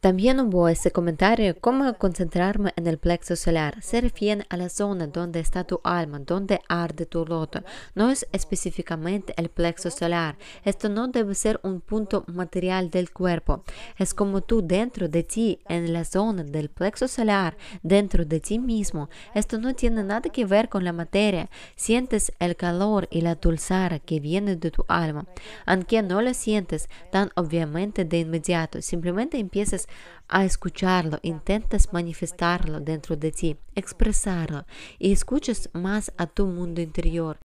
También 0.00 0.38
hubo 0.38 0.68
ese 0.68 0.92
comentario, 0.92 1.56
cómo 1.60 1.92
concentrarme 1.94 2.72
en 2.76 2.86
el 2.86 2.98
plexo 2.98 3.34
solar. 3.34 3.82
Se 3.82 4.00
refiere 4.00 4.46
a 4.48 4.56
la 4.56 4.68
zona 4.68 5.08
donde 5.08 5.40
está 5.40 5.64
tu 5.64 5.80
alma, 5.82 6.20
donde 6.20 6.60
arde 6.68 7.04
tu 7.04 7.26
loto. 7.26 7.64
No 7.96 8.08
es 8.08 8.24
específicamente 8.30 9.34
el 9.36 9.48
plexo 9.48 9.90
solar. 9.90 10.38
Esto 10.64 10.88
no 10.88 11.08
debe 11.08 11.34
ser 11.34 11.58
un 11.64 11.80
punto 11.80 12.22
material 12.28 12.90
del 12.90 13.10
cuerpo. 13.10 13.64
Es 13.96 14.14
como 14.14 14.40
tú 14.40 14.62
dentro 14.64 15.08
de 15.08 15.24
ti, 15.24 15.58
en 15.68 15.92
la 15.92 16.04
zona 16.04 16.44
del 16.44 16.68
plexo 16.68 17.08
solar, 17.08 17.56
dentro 17.82 18.24
de 18.24 18.38
ti 18.38 18.60
mismo. 18.60 19.10
Esto 19.34 19.58
no 19.58 19.74
tiene 19.74 20.04
nada 20.04 20.30
que 20.30 20.44
ver 20.44 20.68
con 20.68 20.84
la 20.84 20.92
materia. 20.92 21.50
Sientes 21.74 22.32
el 22.38 22.54
calor 22.54 23.08
y 23.10 23.22
la 23.22 23.34
dulzura 23.34 23.98
que 23.98 24.20
viene 24.20 24.54
de 24.54 24.70
tu 24.70 24.84
alma. 24.86 25.26
Aunque 25.66 26.02
no 26.02 26.22
lo 26.22 26.32
sientes 26.34 26.88
tan 27.10 27.30
obviamente 27.34 28.04
de 28.04 28.20
inmediato, 28.20 28.80
simplemente 28.80 29.38
empiezas 29.38 29.88
a 30.28 30.44
escucharlo, 30.44 31.18
intentas 31.22 31.92
manifestarlo 31.92 32.80
dentro 32.80 33.16
de 33.16 33.32
ti, 33.32 33.56
expresarlo 33.74 34.66
y 34.98 35.12
escuchas 35.12 35.70
más 35.72 36.12
a 36.16 36.26
tu 36.26 36.46
mundo 36.46 36.80
interior. 36.80 37.38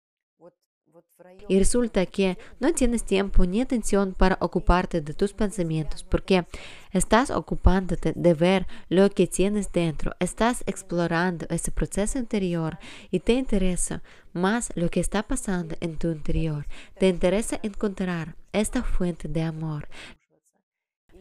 Y 1.48 1.58
resulta 1.58 2.06
que 2.06 2.38
no 2.60 2.72
tienes 2.72 3.04
tiempo 3.04 3.44
ni 3.46 3.60
atención 3.60 4.14
para 4.14 4.38
ocuparte 4.40 5.00
de 5.00 5.14
tus 5.14 5.32
pensamientos 5.32 6.02
porque 6.04 6.46
estás 6.92 7.30
ocupándote 7.30 8.12
de 8.14 8.34
ver 8.34 8.66
lo 8.88 9.08
que 9.10 9.26
tienes 9.26 9.70
dentro, 9.72 10.14
estás 10.18 10.64
explorando 10.66 11.46
ese 11.48 11.70
proceso 11.70 12.18
interior 12.18 12.78
y 13.10 13.20
te 13.20 13.34
interesa 13.34 14.02
más 14.32 14.72
lo 14.74 14.88
que 14.88 15.00
está 15.00 15.22
pasando 15.22 15.76
en 15.80 15.96
tu 15.96 16.10
interior. 16.10 16.66
Te 16.98 17.08
interesa 17.08 17.58
encontrar 17.62 18.36
esta 18.52 18.82
fuente 18.82 19.28
de 19.28 19.42
amor, 19.42 19.88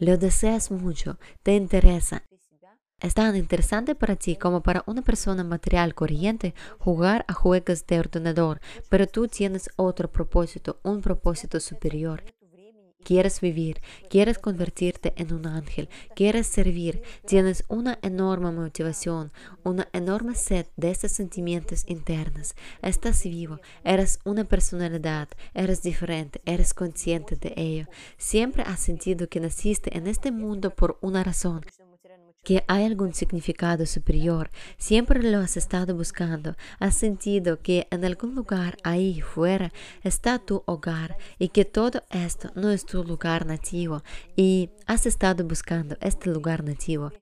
lo 0.02 0.16
deseas 0.18 0.72
mucho, 0.72 1.16
te 1.44 1.54
interesa. 1.54 2.24
Es 2.98 3.14
tan 3.14 3.36
interesante 3.36 3.94
para 3.94 4.16
ti 4.16 4.34
como 4.34 4.60
para 4.60 4.82
una 4.86 5.02
persona 5.02 5.44
material 5.44 5.94
corriente 5.94 6.54
jugar 6.80 7.24
a 7.28 7.34
juegos 7.34 7.86
de 7.86 8.00
ordenador, 8.00 8.60
pero 8.88 9.06
tú 9.06 9.28
tienes 9.28 9.70
otro 9.76 10.10
propósito, 10.10 10.80
un 10.82 11.02
propósito 11.02 11.60
superior. 11.60 12.24
Quieres 13.04 13.40
vivir, 13.40 13.80
quieres 14.08 14.38
convertirte 14.38 15.12
en 15.16 15.32
un 15.32 15.46
ángel, 15.46 15.88
quieres 16.14 16.46
servir, 16.46 17.02
tienes 17.26 17.64
una 17.68 17.98
enorme 18.02 18.52
motivación, 18.52 19.32
una 19.64 19.88
enorme 19.92 20.34
sed 20.34 20.66
de 20.76 20.90
esos 20.90 21.12
sentimientos 21.12 21.84
internos. 21.86 22.54
Estás 22.80 23.24
vivo, 23.24 23.60
eres 23.84 24.20
una 24.24 24.44
personalidad, 24.44 25.28
eres 25.54 25.82
diferente, 25.82 26.40
eres 26.44 26.74
consciente 26.74 27.36
de 27.36 27.54
ello. 27.56 27.86
Siempre 28.18 28.62
has 28.62 28.80
sentido 28.80 29.28
que 29.28 29.40
naciste 29.40 29.96
en 29.96 30.06
este 30.06 30.30
mundo 30.30 30.70
por 30.70 30.98
una 31.00 31.24
razón 31.24 31.62
que 32.44 32.64
hay 32.66 32.84
algún 32.84 33.14
significado 33.14 33.86
superior, 33.86 34.50
siempre 34.76 35.22
lo 35.22 35.38
has 35.38 35.56
estado 35.56 35.94
buscando, 35.94 36.56
has 36.80 36.96
sentido 36.96 37.60
que 37.60 37.86
en 37.90 38.04
algún 38.04 38.34
lugar 38.34 38.76
ahí 38.82 39.20
fuera 39.20 39.72
está 40.02 40.38
tu 40.38 40.62
hogar 40.66 41.16
y 41.38 41.48
que 41.50 41.64
todo 41.64 42.02
esto 42.10 42.50
no 42.56 42.70
es 42.70 42.84
tu 42.84 43.04
lugar 43.04 43.46
nativo 43.46 44.02
y 44.34 44.70
has 44.86 45.06
estado 45.06 45.44
buscando 45.44 45.96
este 46.00 46.30
lugar 46.30 46.64
nativo. 46.64 47.12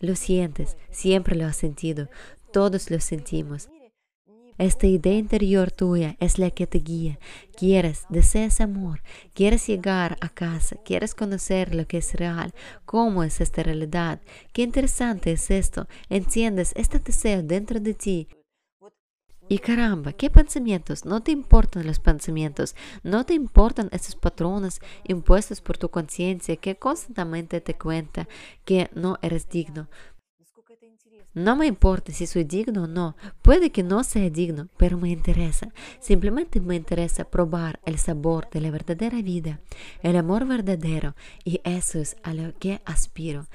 Lo 0.00 0.16
sientes, 0.16 0.76
siempre 0.90 1.34
lo 1.34 1.46
has 1.46 1.56
sentido, 1.56 2.08
todos 2.52 2.90
lo 2.90 3.00
sentimos. 3.00 3.70
Esta 4.58 4.86
idea 4.86 5.14
interior 5.14 5.70
tuya 5.70 6.16
es 6.20 6.38
la 6.38 6.50
que 6.50 6.66
te 6.66 6.78
guía. 6.78 7.18
Quieres, 7.56 8.04
deseas 8.08 8.60
amor, 8.60 9.02
quieres 9.34 9.66
llegar 9.66 10.16
a 10.20 10.28
casa, 10.28 10.76
quieres 10.84 11.14
conocer 11.14 11.74
lo 11.74 11.86
que 11.86 11.98
es 11.98 12.14
real, 12.14 12.54
cómo 12.84 13.24
es 13.24 13.40
esta 13.40 13.62
realidad. 13.62 14.20
Qué 14.52 14.62
interesante 14.62 15.32
es 15.32 15.50
esto. 15.50 15.88
Entiendes 16.08 16.72
este 16.76 16.98
deseo 16.98 17.42
dentro 17.42 17.80
de 17.80 17.94
ti 17.94 18.28
Y 19.48 19.58
caramba, 19.58 20.12
¿qué 20.12 20.30
pensamientos? 20.30 21.04
No 21.04 21.22
te 21.22 21.30
importan 21.32 21.86
los 21.86 21.98
pensamientos, 21.98 22.74
no 23.02 23.26
te 23.26 23.34
importan 23.34 23.88
esos 23.92 24.16
patrones 24.16 24.80
impuestos 25.04 25.60
por 25.60 25.76
tu 25.76 25.90
conciencia 25.90 26.56
que 26.56 26.76
constantemente 26.76 27.60
te 27.60 27.74
cuenta 27.74 28.28
que 28.64 28.88
no 28.94 29.18
eres 29.20 29.48
digno. 29.50 29.88
No 31.34 31.56
me 31.56 31.66
importa 31.66 32.12
si 32.12 32.26
soy 32.26 32.44
digno 32.44 32.84
o 32.84 32.86
no, 32.86 33.16
puede 33.40 33.70
que 33.70 33.82
no 33.82 34.04
sea 34.04 34.28
digno, 34.28 34.68
pero 34.76 34.98
me 34.98 35.08
interesa. 35.08 35.72
Simplemente 35.98 36.60
me 36.60 36.76
interesa 36.76 37.24
probar 37.24 37.80
el 37.86 37.98
sabor 37.98 38.50
de 38.50 38.60
la 38.60 38.70
verdadera 38.70 39.22
vida, 39.22 39.60
el 40.02 40.16
amor 40.16 40.46
verdadero, 40.46 41.14
y 41.42 41.60
eso 41.64 41.98
es 42.00 42.16
a 42.22 42.34
lo 42.34 42.52
que 42.58 42.82
aspiro. 42.84 43.46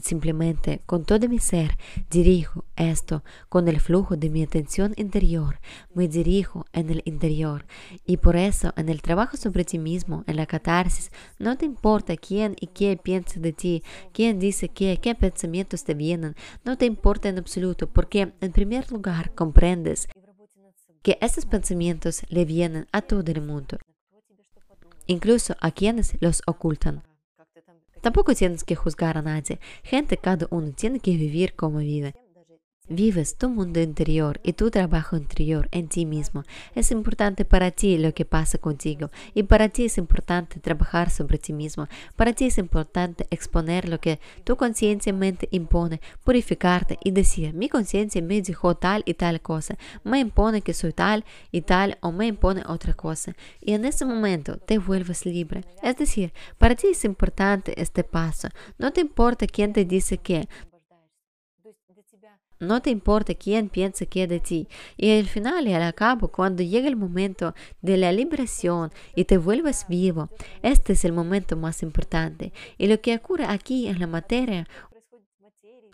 Simplemente 0.00 0.80
con 0.86 1.04
todo 1.04 1.28
mi 1.28 1.40
ser 1.40 1.76
dirijo 2.08 2.64
esto 2.76 3.24
con 3.48 3.66
el 3.66 3.80
flujo 3.80 4.16
de 4.16 4.30
mi 4.30 4.44
atención 4.44 4.94
interior, 4.96 5.58
me 5.92 6.06
dirijo 6.06 6.66
en 6.72 6.90
el 6.90 7.02
interior 7.04 7.66
y 8.06 8.18
por 8.18 8.36
eso 8.36 8.72
en 8.76 8.88
el 8.88 9.02
trabajo 9.02 9.36
sobre 9.36 9.64
ti 9.64 9.78
mismo, 9.78 10.22
en 10.28 10.36
la 10.36 10.46
catarsis, 10.46 11.10
no 11.40 11.58
te 11.58 11.64
importa 11.64 12.16
quién 12.16 12.54
y 12.60 12.68
qué 12.68 12.96
piensa 12.96 13.40
de 13.40 13.52
ti, 13.52 13.82
quién 14.12 14.38
dice 14.38 14.68
qué, 14.68 15.00
qué 15.02 15.16
pensamientos 15.16 15.82
te 15.82 15.94
vienen, 15.94 16.36
no 16.64 16.78
te 16.78 16.86
importa 16.86 17.28
en 17.28 17.38
absoluto 17.38 17.88
porque 17.88 18.32
en 18.40 18.52
primer 18.52 18.92
lugar 18.92 19.34
comprendes 19.34 20.06
que 21.02 21.18
esos 21.20 21.44
pensamientos 21.44 22.22
le 22.28 22.44
vienen 22.44 22.86
a 22.92 23.02
todo 23.02 23.32
el 23.32 23.42
mundo, 23.42 23.78
incluso 25.06 25.56
a 25.60 25.72
quienes 25.72 26.16
los 26.20 26.42
ocultan. 26.46 27.07
A 29.18 29.22
nadie. 29.22 29.60
Gente, 29.82 30.16
cada 30.16 30.46
uno 30.50 30.72
tiene 30.72 31.00
que 31.00 31.12
vivir 31.12 31.54
como 31.54 31.78
vive. 31.78 32.14
Vives 32.90 33.36
tu 33.36 33.50
mundo 33.50 33.80
interior 33.80 34.40
y 34.42 34.54
tu 34.54 34.70
trabajo 34.70 35.14
interior 35.14 35.68
en 35.72 35.88
ti 35.88 36.06
mismo. 36.06 36.44
Es 36.74 36.90
importante 36.90 37.44
para 37.44 37.70
ti 37.70 37.98
lo 37.98 38.14
que 38.14 38.24
pasa 38.24 38.56
contigo 38.56 39.10
y 39.34 39.42
para 39.42 39.68
ti 39.68 39.84
es 39.84 39.98
importante 39.98 40.58
trabajar 40.58 41.10
sobre 41.10 41.36
ti 41.36 41.52
mismo. 41.52 41.86
Para 42.16 42.32
ti 42.32 42.46
es 42.46 42.56
importante 42.56 43.26
exponer 43.30 43.86
lo 43.86 44.00
que 44.00 44.20
tu 44.44 44.56
conciencia 44.56 45.12
mente 45.12 45.48
impone, 45.50 46.00
purificarte 46.24 46.98
y 47.04 47.10
decir, 47.10 47.52
mi 47.52 47.68
conciencia 47.68 48.22
me 48.22 48.40
dijo 48.40 48.74
tal 48.74 49.02
y 49.04 49.12
tal 49.12 49.42
cosa, 49.42 49.76
me 50.02 50.20
impone 50.20 50.62
que 50.62 50.72
soy 50.72 50.94
tal 50.94 51.26
y 51.52 51.60
tal 51.60 51.98
o 52.00 52.10
me 52.10 52.26
impone 52.26 52.62
otra 52.66 52.94
cosa. 52.94 53.34
Y 53.60 53.74
en 53.74 53.84
ese 53.84 54.06
momento 54.06 54.56
te 54.56 54.78
vuelves 54.78 55.26
libre. 55.26 55.62
Es 55.82 55.98
decir, 55.98 56.32
para 56.56 56.74
ti 56.74 56.86
es 56.92 57.04
importante 57.04 57.78
este 57.78 58.02
paso. 58.02 58.48
No 58.78 58.92
te 58.94 59.02
importa 59.02 59.46
quién 59.46 59.74
te 59.74 59.84
dice 59.84 60.16
qué, 60.16 60.48
no 62.60 62.82
te 62.82 62.90
importa 62.90 63.34
quién 63.34 63.68
piensa 63.68 64.06
qué 64.06 64.26
de 64.26 64.40
ti. 64.40 64.68
Y 64.96 65.18
al 65.18 65.26
final 65.26 65.68
y 65.68 65.74
al 65.74 65.94
cabo, 65.94 66.28
cuando 66.28 66.62
llega 66.62 66.88
el 66.88 66.96
momento 66.96 67.54
de 67.82 67.96
la 67.96 68.12
liberación 68.12 68.90
y 69.14 69.24
te 69.24 69.38
vuelves 69.38 69.86
vivo, 69.88 70.28
este 70.62 70.94
es 70.94 71.04
el 71.04 71.12
momento 71.12 71.56
más 71.56 71.82
importante. 71.82 72.52
Y 72.76 72.86
lo 72.86 73.00
que 73.00 73.14
ocurre 73.14 73.44
aquí 73.46 73.88
en 73.88 74.00
la 74.00 74.06
materia, 74.06 74.66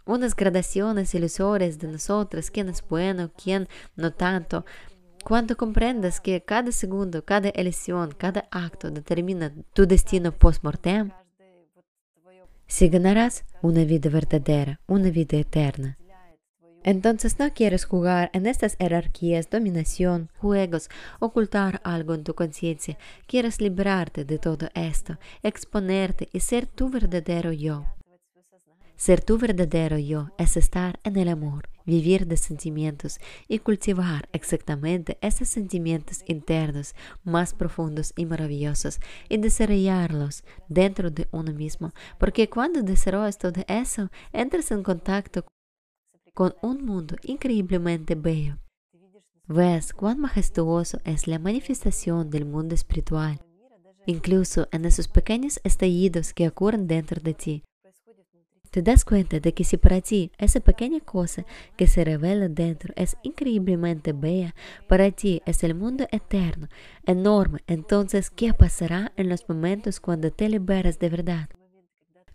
unas 0.06 0.36
gradaciones 0.36 1.14
ilusorias 1.14 1.78
de 1.78 1.88
nosotros, 1.88 2.50
quién 2.50 2.68
es 2.68 2.86
bueno, 2.86 3.30
quién 3.42 3.68
no 3.96 4.12
tanto. 4.12 4.64
Cuando 5.24 5.56
comprendas 5.56 6.20
que 6.20 6.42
cada 6.42 6.70
segundo, 6.72 7.24
cada 7.24 7.48
elección, 7.50 8.12
cada 8.12 8.46
acto 8.50 8.90
determina 8.90 9.54
tu 9.72 9.86
destino 9.86 10.32
post-mortem, 10.32 11.10
si 12.66 12.88
ganarás 12.88 13.44
una 13.62 13.84
vida 13.84 14.10
verdadera, 14.10 14.80
una 14.86 15.10
vida 15.10 15.38
eterna. 15.38 15.98
Entonces 16.84 17.38
no 17.38 17.52
quieres 17.52 17.86
jugar 17.86 18.30
en 18.34 18.46
estas 18.46 18.76
jerarquías, 18.76 19.48
dominación, 19.48 20.30
juegos, 20.38 20.90
ocultar 21.18 21.80
algo 21.82 22.14
en 22.14 22.24
tu 22.24 22.34
conciencia. 22.34 22.98
Quieres 23.26 23.60
liberarte 23.60 24.24
de 24.24 24.38
todo 24.38 24.68
esto, 24.74 25.18
exponerte 25.42 26.28
y 26.32 26.40
ser 26.40 26.66
tu 26.66 26.90
verdadero 26.90 27.52
yo. 27.52 27.86
Ser 28.96 29.24
tu 29.24 29.38
verdadero 29.38 29.98
yo 29.98 30.28
es 30.38 30.56
estar 30.56 31.00
en 31.02 31.16
el 31.16 31.28
amor, 31.28 31.68
vivir 31.84 32.26
de 32.26 32.36
sentimientos 32.36 33.18
y 33.48 33.58
cultivar 33.58 34.28
exactamente 34.32 35.18
esos 35.20 35.48
sentimientos 35.48 36.22
internos 36.26 36.94
más 37.24 37.54
profundos 37.54 38.12
y 38.14 38.24
maravillosos 38.26 39.00
y 39.28 39.38
desarrollarlos 39.38 40.44
dentro 40.68 41.10
de 41.10 41.28
uno 41.32 41.52
mismo. 41.52 41.92
Porque 42.18 42.48
cuando 42.48 42.82
desarrollas 42.82 43.38
todo 43.38 43.64
eso, 43.66 44.10
entras 44.32 44.70
en 44.70 44.82
contacto 44.82 45.44
con 46.34 46.54
un 46.62 46.84
mundo 46.84 47.16
increíblemente 47.22 48.16
bello. 48.16 48.58
Ves 49.46 49.92
cuán 49.92 50.18
majestuoso 50.18 50.98
es 51.04 51.28
la 51.28 51.38
manifestación 51.38 52.28
del 52.30 52.44
mundo 52.44 52.74
espiritual, 52.74 53.40
incluso 54.04 54.66
en 54.72 54.84
esos 54.84 55.06
pequeños 55.06 55.60
estallidos 55.62 56.34
que 56.34 56.48
ocurren 56.48 56.88
dentro 56.88 57.22
de 57.22 57.34
ti. 57.34 57.62
Te 58.70 58.82
das 58.82 59.04
cuenta 59.04 59.38
de 59.38 59.54
que 59.54 59.62
si 59.62 59.76
para 59.76 60.00
ti 60.00 60.32
esa 60.36 60.58
pequeña 60.58 60.98
cosa 60.98 61.46
que 61.76 61.86
se 61.86 62.04
revela 62.04 62.48
dentro 62.48 62.92
es 62.96 63.16
increíblemente 63.22 64.12
bella, 64.12 64.56
para 64.88 65.12
ti 65.12 65.40
es 65.46 65.62
el 65.62 65.76
mundo 65.76 66.08
eterno, 66.10 66.66
enorme, 67.06 67.60
entonces 67.68 68.30
¿qué 68.30 68.52
pasará 68.52 69.12
en 69.16 69.28
los 69.28 69.48
momentos 69.48 70.00
cuando 70.00 70.32
te 70.32 70.48
liberas 70.48 70.98
de 70.98 71.08
verdad? 71.08 71.48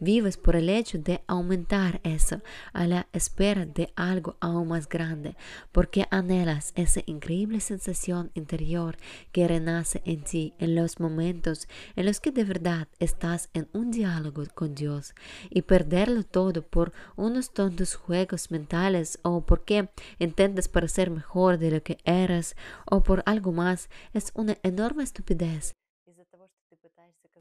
Vives 0.02 0.38
por 0.38 0.56
el 0.56 0.70
hecho 0.70 0.98
de 0.98 1.22
aumentar 1.28 2.00
eso 2.06 2.42
a 2.72 2.88
la 2.88 3.10
espera 3.12 3.66
de 3.66 3.92
algo 3.98 4.38
aún 4.40 4.70
más 4.70 4.88
grande, 4.88 5.36
porque 5.74 6.06
anhelas 6.10 6.72
esa 6.76 7.02
increíble 7.06 7.60
sensación 7.60 8.32
interior 8.34 8.98
que 9.34 9.46
renace 9.46 10.02
en 10.06 10.24
ti 10.24 10.54
en 10.58 10.76
los 10.76 11.02
momentos 11.02 11.68
en 11.98 12.06
los 12.06 12.22
que 12.22 12.32
de 12.32 12.46
verdad 12.46 12.88
estás 13.00 13.50
en 13.54 13.68
un 13.74 13.92
diálogo 13.92 14.44
con 14.56 14.74
Dios 14.74 15.14
y 15.50 15.64
perderlo 15.64 16.24
todo 16.24 16.66
por 16.66 16.94
unos 17.18 17.54
tontos 17.54 17.96
juegos 17.96 18.52
mentales 18.52 19.20
o 19.24 19.46
porque 19.46 19.90
intentas 20.18 20.70
parecer 20.70 21.10
mejor 21.10 21.58
de 21.58 21.72
lo 21.72 21.84
que 21.84 21.98
eres 22.06 22.56
o 22.86 23.04
por 23.04 23.22
algo 23.26 23.52
más. 23.52 23.90
Es 24.14 24.32
una 24.34 24.58
enorme 24.64 25.04
estupidez 25.04 25.74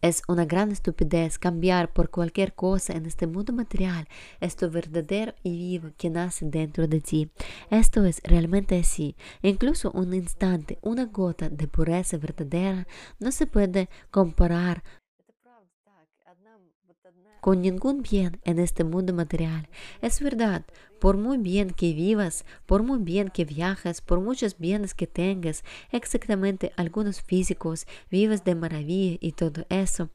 es 0.03 0.23
una 0.29 0.45
gran 0.45 0.71
estupidez 0.73 1.39
cambiar 1.39 1.93
por 1.93 2.11
cualquier 2.11 2.55
cosa 2.55 2.95
en 2.95 3.07
este 3.07 3.27
mundo 3.27 3.53
material 3.53 4.09
esto 4.41 4.71
verdadero 4.71 5.35
y 5.43 5.57
vivo 5.57 5.91
que 5.97 6.11
nace 6.11 6.47
dentro 6.47 6.87
de 6.87 7.01
ti. 7.01 7.31
Esto 7.71 8.05
es 8.05 8.21
realmente 8.25 8.79
así. 8.79 9.17
Incluso 9.43 9.91
un 9.93 10.15
instante, 10.15 10.79
una 10.83 11.07
gota 11.07 11.49
de 11.49 11.67
pureza 11.67 12.17
verdadera 12.17 12.87
no 13.19 13.33
se 13.33 13.47
puede 13.47 13.89
comparar 14.11 14.83
con 17.41 17.63
ningún 17.63 18.03
bien 18.03 18.41
en 18.45 18.59
este 18.59 18.85
mundo 18.85 19.13
material. 19.13 19.69
Es 20.03 20.21
verdad, 20.21 20.65
por 20.99 21.17
muy 21.17 21.39
bien 21.39 21.71
que 21.71 21.93
vivas, 21.93 22.45
por 22.67 22.83
muy 22.83 22.99
bien 22.99 23.29
que 23.29 23.45
viajes, 23.45 24.01
por 24.01 24.21
muchos 24.21 24.59
bienes 24.59 24.95
que 24.95 25.07
tengas, 25.07 25.63
exactamente 25.93 26.73
algunos 26.77 27.21
físicos, 27.21 27.87
vivas 28.11 28.45
de 28.45 28.55
maravilla 28.55 29.19
y 29.21 29.33
todo 29.33 29.65
eso, 29.69 30.11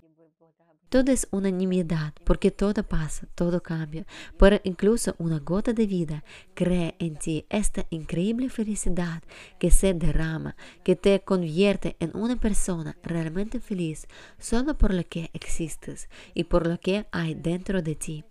todo 0.93 1.11
es 1.11 1.27
unanimidad, 1.31 2.13
porque 2.23 2.51
todo 2.51 2.83
pasa, 2.83 3.27
todo 3.33 3.63
cambia. 3.63 4.05
Pero 4.37 4.59
incluso 4.63 5.15
una 5.17 5.39
gota 5.39 5.73
de 5.73 5.87
vida 5.87 6.23
crea 6.53 6.93
en 6.99 7.15
ti 7.15 7.47
esta 7.49 7.87
increíble 7.89 8.47
felicidad 8.47 9.23
que 9.57 9.71
se 9.71 9.95
derrama, 9.95 10.55
que 10.83 10.95
te 10.95 11.19
convierte 11.21 11.95
en 11.99 12.11
una 12.15 12.35
persona 12.35 12.95
realmente 13.01 13.59
feliz 13.59 14.05
solo 14.37 14.77
por 14.77 14.93
lo 14.93 15.03
que 15.03 15.31
existes 15.33 16.09
y 16.35 16.43
por 16.43 16.67
lo 16.67 16.79
que 16.79 17.07
hay 17.11 17.33
dentro 17.33 17.81
de 17.81 17.95
ti. 17.95 18.23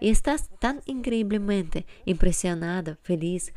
Y 0.00 0.10
estás 0.10 0.50
tan 0.58 0.80
increíblemente 0.84 1.86
impresionado, 2.06 2.96
feliz, 3.02 3.54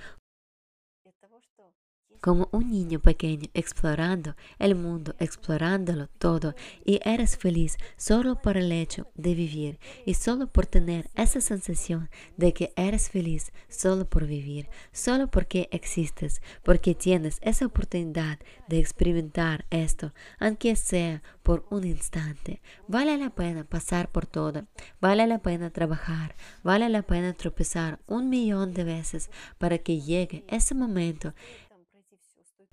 como 2.21 2.47
un 2.51 2.69
niño 2.69 2.99
pequeño 2.99 3.49
explorando 3.53 4.35
el 4.59 4.75
mundo, 4.75 5.15
explorándolo 5.19 6.07
todo, 6.07 6.53
y 6.85 6.99
eres 7.03 7.35
feliz 7.35 7.77
solo 7.97 8.41
por 8.41 8.57
el 8.57 8.71
hecho 8.71 9.07
de 9.15 9.33
vivir 9.33 9.79
y 10.05 10.13
solo 10.13 10.47
por 10.47 10.67
tener 10.67 11.09
esa 11.15 11.41
sensación 11.41 12.09
de 12.37 12.53
que 12.53 12.73
eres 12.75 13.09
feliz 13.09 13.51
solo 13.67 14.05
por 14.05 14.27
vivir, 14.27 14.69
solo 14.91 15.29
porque 15.29 15.67
existes, 15.71 16.41
porque 16.63 16.93
tienes 16.95 17.39
esa 17.41 17.65
oportunidad 17.65 18.39
de 18.67 18.79
experimentar 18.79 19.65
esto, 19.71 20.13
aunque 20.39 20.75
sea 20.75 21.23
por 21.41 21.65
un 21.71 21.85
instante. 21.85 22.61
Vale 22.87 23.17
la 23.17 23.31
pena 23.31 23.63
pasar 23.63 24.11
por 24.11 24.27
todo, 24.27 24.67
vale 24.99 25.25
la 25.25 25.39
pena 25.39 25.71
trabajar, 25.71 26.35
vale 26.63 26.87
la 26.87 27.01
pena 27.01 27.33
tropezar 27.33 27.99
un 28.05 28.29
millón 28.29 28.73
de 28.73 28.83
veces 28.83 29.31
para 29.57 29.79
que 29.79 30.01
llegue 30.01 30.45
ese 30.47 30.75
momento 30.75 31.33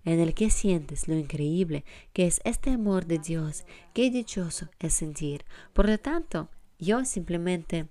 en 0.08 0.20
el 0.20 0.32
que 0.32 0.48
sientes 0.48 1.06
lo 1.06 1.14
increíble 1.16 1.84
que 2.14 2.26
es 2.26 2.40
este 2.44 2.70
amor 2.70 3.04
de 3.04 3.18
Dios, 3.18 3.66
qué 3.92 4.10
dichoso 4.10 4.70
es 4.78 4.94
sentir. 4.94 5.44
Por 5.74 5.86
lo 5.86 5.98
tanto, 5.98 6.48
yo 6.78 7.04
simplemente 7.04 7.88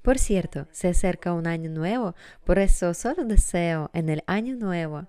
Por 0.00 0.18
cierto, 0.18 0.68
se 0.70 0.88
acerca 0.88 1.32
un 1.32 1.46
año 1.46 1.70
nuevo, 1.70 2.14
por 2.44 2.58
eso 2.58 2.92
solo 2.92 3.24
deseo 3.24 3.90
en 3.94 4.10
el 4.10 4.22
año 4.26 4.54
nuevo 4.54 5.08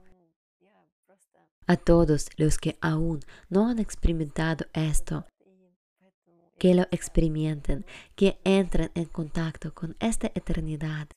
a 1.68 1.76
todos 1.76 2.30
los 2.38 2.58
que 2.58 2.78
aún 2.82 3.20
no 3.50 3.68
han 3.68 3.80
experimentado 3.80 4.66
esto, 4.74 5.26
que 6.58 6.74
lo 6.74 6.84
experimenten, 6.92 7.86
que 8.16 8.40
entren 8.46 8.90
en 8.96 9.06
contacto 9.06 9.74
con 9.74 9.96
esta 10.00 10.28
eternidad 10.34 11.08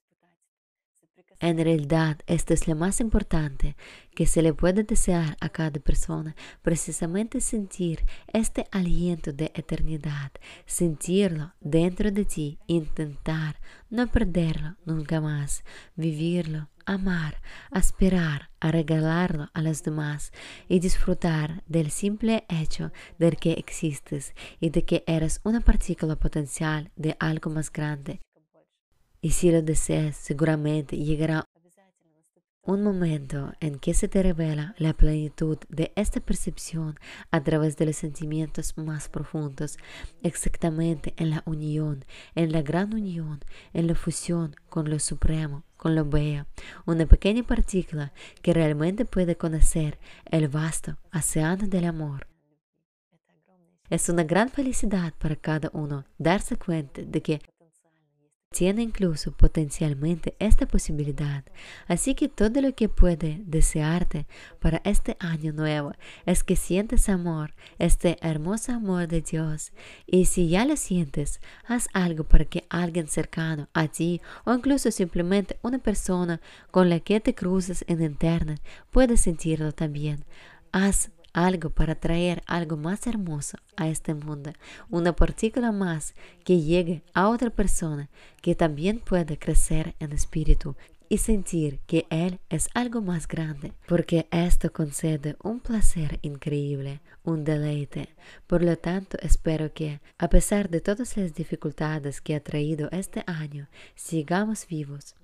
en 1.41 1.59
realidad, 1.59 2.19
esto 2.27 2.53
es 2.53 2.67
lo 2.67 2.75
más 2.75 3.01
importante 3.01 3.77
que 4.15 4.27
se 4.27 4.43
le 4.43 4.53
puede 4.53 4.83
desear 4.83 5.37
a 5.41 5.49
cada 5.49 5.79
persona, 5.79 6.35
precisamente 6.63 7.41
sentir 7.41 8.05
este 8.33 8.67
aliento 8.73 9.33
de 9.33 9.53
eternidad, 9.55 10.33
sentirlo 10.67 11.55
dentro 11.61 12.11
de 12.11 12.25
ti, 12.25 12.59
intentar 12.67 13.61
no 13.91 14.09
perderlo 14.09 14.77
nunca 14.85 15.21
más, 15.21 15.63
vivirlo, 15.95 16.69
amar, 16.85 17.41
aspirar 17.71 18.51
a 18.61 18.73
regalarlo 18.73 19.51
a 19.53 19.63
los 19.63 19.85
demás 19.85 20.33
y 20.69 20.81
disfrutar 20.81 21.63
del 21.67 21.91
simple 21.91 22.45
hecho 22.49 22.91
de 23.19 23.31
que 23.33 23.53
existes 23.53 24.35
y 24.59 24.71
de 24.71 24.85
que 24.85 25.05
eres 25.07 25.41
una 25.45 25.61
partícula 25.61 26.17
potencial 26.17 26.91
de 26.97 27.17
algo 27.21 27.51
más 27.51 27.71
grande 27.71 28.21
y 29.21 29.31
si 29.31 29.51
lo 29.51 29.63
deseas, 29.63 30.17
seguramente 30.17 30.97
llegará 30.97 31.45
un 32.69 32.83
momento 32.83 33.55
en 33.61 33.79
que 33.79 33.95
se 33.95 34.09
te 34.09 34.23
revela 34.23 34.75
la 34.77 34.93
plenitud 34.93 35.57
de 35.71 35.91
esta 35.97 36.21
percepción 36.21 36.99
a 37.31 37.43
través 37.43 37.79
de 37.79 37.87
los 37.87 37.97
sentimientos 37.97 38.77
más 38.77 39.09
profundos, 39.09 39.79
exactamente 40.23 41.15
en 41.17 41.31
la 41.31 41.43
unión, 41.47 42.05
en 42.35 42.53
la 42.53 42.61
gran 42.61 42.93
unión, 42.93 43.41
en 43.73 43.87
la 43.87 43.95
fusión 43.95 44.55
con 44.69 44.91
lo 44.91 44.99
supremo, 44.99 45.65
con 45.79 45.95
lo 45.95 46.05
bello, 46.05 46.45
una 46.85 47.07
pequeña 47.07 47.43
partícula 47.43 48.13
que 48.43 48.53
realmente 48.53 49.07
puede 49.07 49.35
conocer 49.35 49.99
el 50.27 50.49
vasto 50.49 50.99
océano 51.15 51.69
del 51.69 51.87
amor. 51.87 52.27
Es 53.89 54.11
una 54.11 54.25
gran 54.25 54.51
felicidad 54.51 55.15
para 55.17 55.37
cada 55.37 55.71
uno 55.73 56.05
darse 56.19 56.57
cuenta 56.57 57.01
de 57.01 57.23
que 57.23 57.41
tiene 58.51 58.83
incluso 58.83 59.33
potencialmente 59.33 60.35
esta 60.39 60.67
posibilidad. 60.67 61.45
Así 61.87 62.15
que 62.15 62.29
todo 62.29 62.61
lo 62.61 62.75
que 62.75 62.89
puede 62.89 63.43
desearte 63.45 64.27
para 64.59 64.81
este 64.85 65.17
año 65.21 65.53
nuevo 65.53 65.93
es 66.25 66.45
que 66.45 66.57
sientes 66.57 67.09
amor, 67.09 67.55
este 67.79 68.17
hermoso 68.21 68.73
amor 68.73 69.07
de 69.07 69.21
Dios. 69.21 69.73
Y 70.07 70.25
si 70.25 70.49
ya 70.49 70.65
lo 70.65 70.77
sientes, 70.77 71.41
haz 71.67 71.89
algo 71.93 72.25
para 72.25 72.47
que 72.47 72.65
alguien 72.71 73.09
cercano 73.09 73.69
a 73.75 73.89
ti 73.89 74.21
o 74.45 74.55
incluso 74.55 74.91
simplemente 74.91 75.59
una 75.63 75.79
persona 75.79 76.41
con 76.71 76.89
la 76.89 77.01
que 77.01 77.21
te 77.21 77.35
cruces 77.35 77.85
en 77.87 78.03
internet 78.03 78.61
pueda 78.91 79.17
sentirlo 79.17 79.73
también. 79.73 80.25
Haz 80.73 81.11
algo 81.33 81.71
para 81.71 81.95
traer 81.95 82.43
algo 82.47 82.77
más 82.77 83.07
hermoso 83.07 83.59
a 83.77 83.89
este 83.89 84.15
mundo, 84.15 84.53
una 84.91 85.15
partícula 85.15 85.73
más 85.73 86.15
que 86.45 86.61
llegue 86.61 87.03
a 87.15 87.29
otra 87.29 87.51
persona 87.51 88.09
que 88.43 88.55
también 88.55 88.99
puede 88.99 89.39
crecer 89.39 89.95
en 89.99 90.13
espíritu 90.13 90.77
y 91.09 91.19
sentir 91.19 91.81
que 91.87 92.07
Él 92.11 92.39
es 92.49 92.69
algo 92.75 93.01
más 93.01 93.27
grande, 93.27 93.73
porque 93.87 94.29
esto 94.31 94.73
concede 94.73 95.37
un 95.43 95.61
placer 95.61 96.19
increíble, 96.23 97.01
un 97.25 97.45
deleite. 97.45 98.11
Por 98.47 98.63
lo 98.63 98.77
tanto, 98.77 99.17
espero 99.23 99.73
que, 99.73 100.01
a 100.19 100.29
pesar 100.29 100.69
de 100.69 100.81
todas 100.81 101.17
las 101.17 101.35
dificultades 101.35 102.21
que 102.21 102.35
ha 102.35 102.41
traído 102.41 102.89
este 102.93 103.25
año, 103.27 103.69
sigamos 103.95 104.67
vivos 104.67 105.15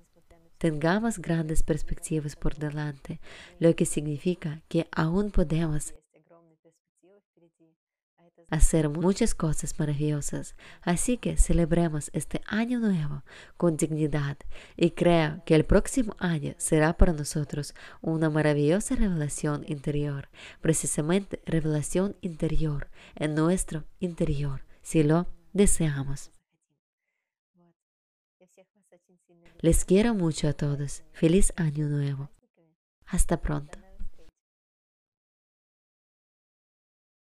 tengamos 0.57 1.19
grandes 1.19 1.63
perspectivas 1.63 2.35
por 2.35 2.55
delante, 2.55 3.19
lo 3.59 3.75
que 3.75 3.85
significa 3.85 4.61
que 4.67 4.87
aún 4.91 5.31
podemos 5.31 5.93
hacer 8.49 8.89
muchas 8.89 9.35
cosas 9.35 9.77
maravillosas. 9.79 10.55
Así 10.81 11.17
que 11.17 11.37
celebremos 11.37 12.09
este 12.13 12.41
año 12.47 12.79
nuevo 12.79 13.23
con 13.57 13.77
dignidad 13.77 14.37
y 14.75 14.91
creo 14.91 15.43
que 15.45 15.55
el 15.55 15.65
próximo 15.65 16.15
año 16.19 16.53
será 16.57 16.97
para 16.97 17.13
nosotros 17.13 17.73
una 18.01 18.29
maravillosa 18.29 18.95
revelación 18.95 19.63
interior, 19.67 20.29
precisamente 20.61 21.41
revelación 21.45 22.15
interior 22.21 22.89
en 23.15 23.35
nuestro 23.35 23.85
interior, 23.99 24.65
si 24.81 25.03
lo 25.03 25.27
deseamos. 25.53 26.34
Les 29.59 29.85
quiero 29.85 30.13
mucho 30.13 30.47
a 30.47 30.53
todos. 30.53 31.03
Feliz 31.11 31.53
año 31.55 31.87
nuevo. 31.87 32.29
Hasta 33.05 33.41
pronto. 33.41 33.84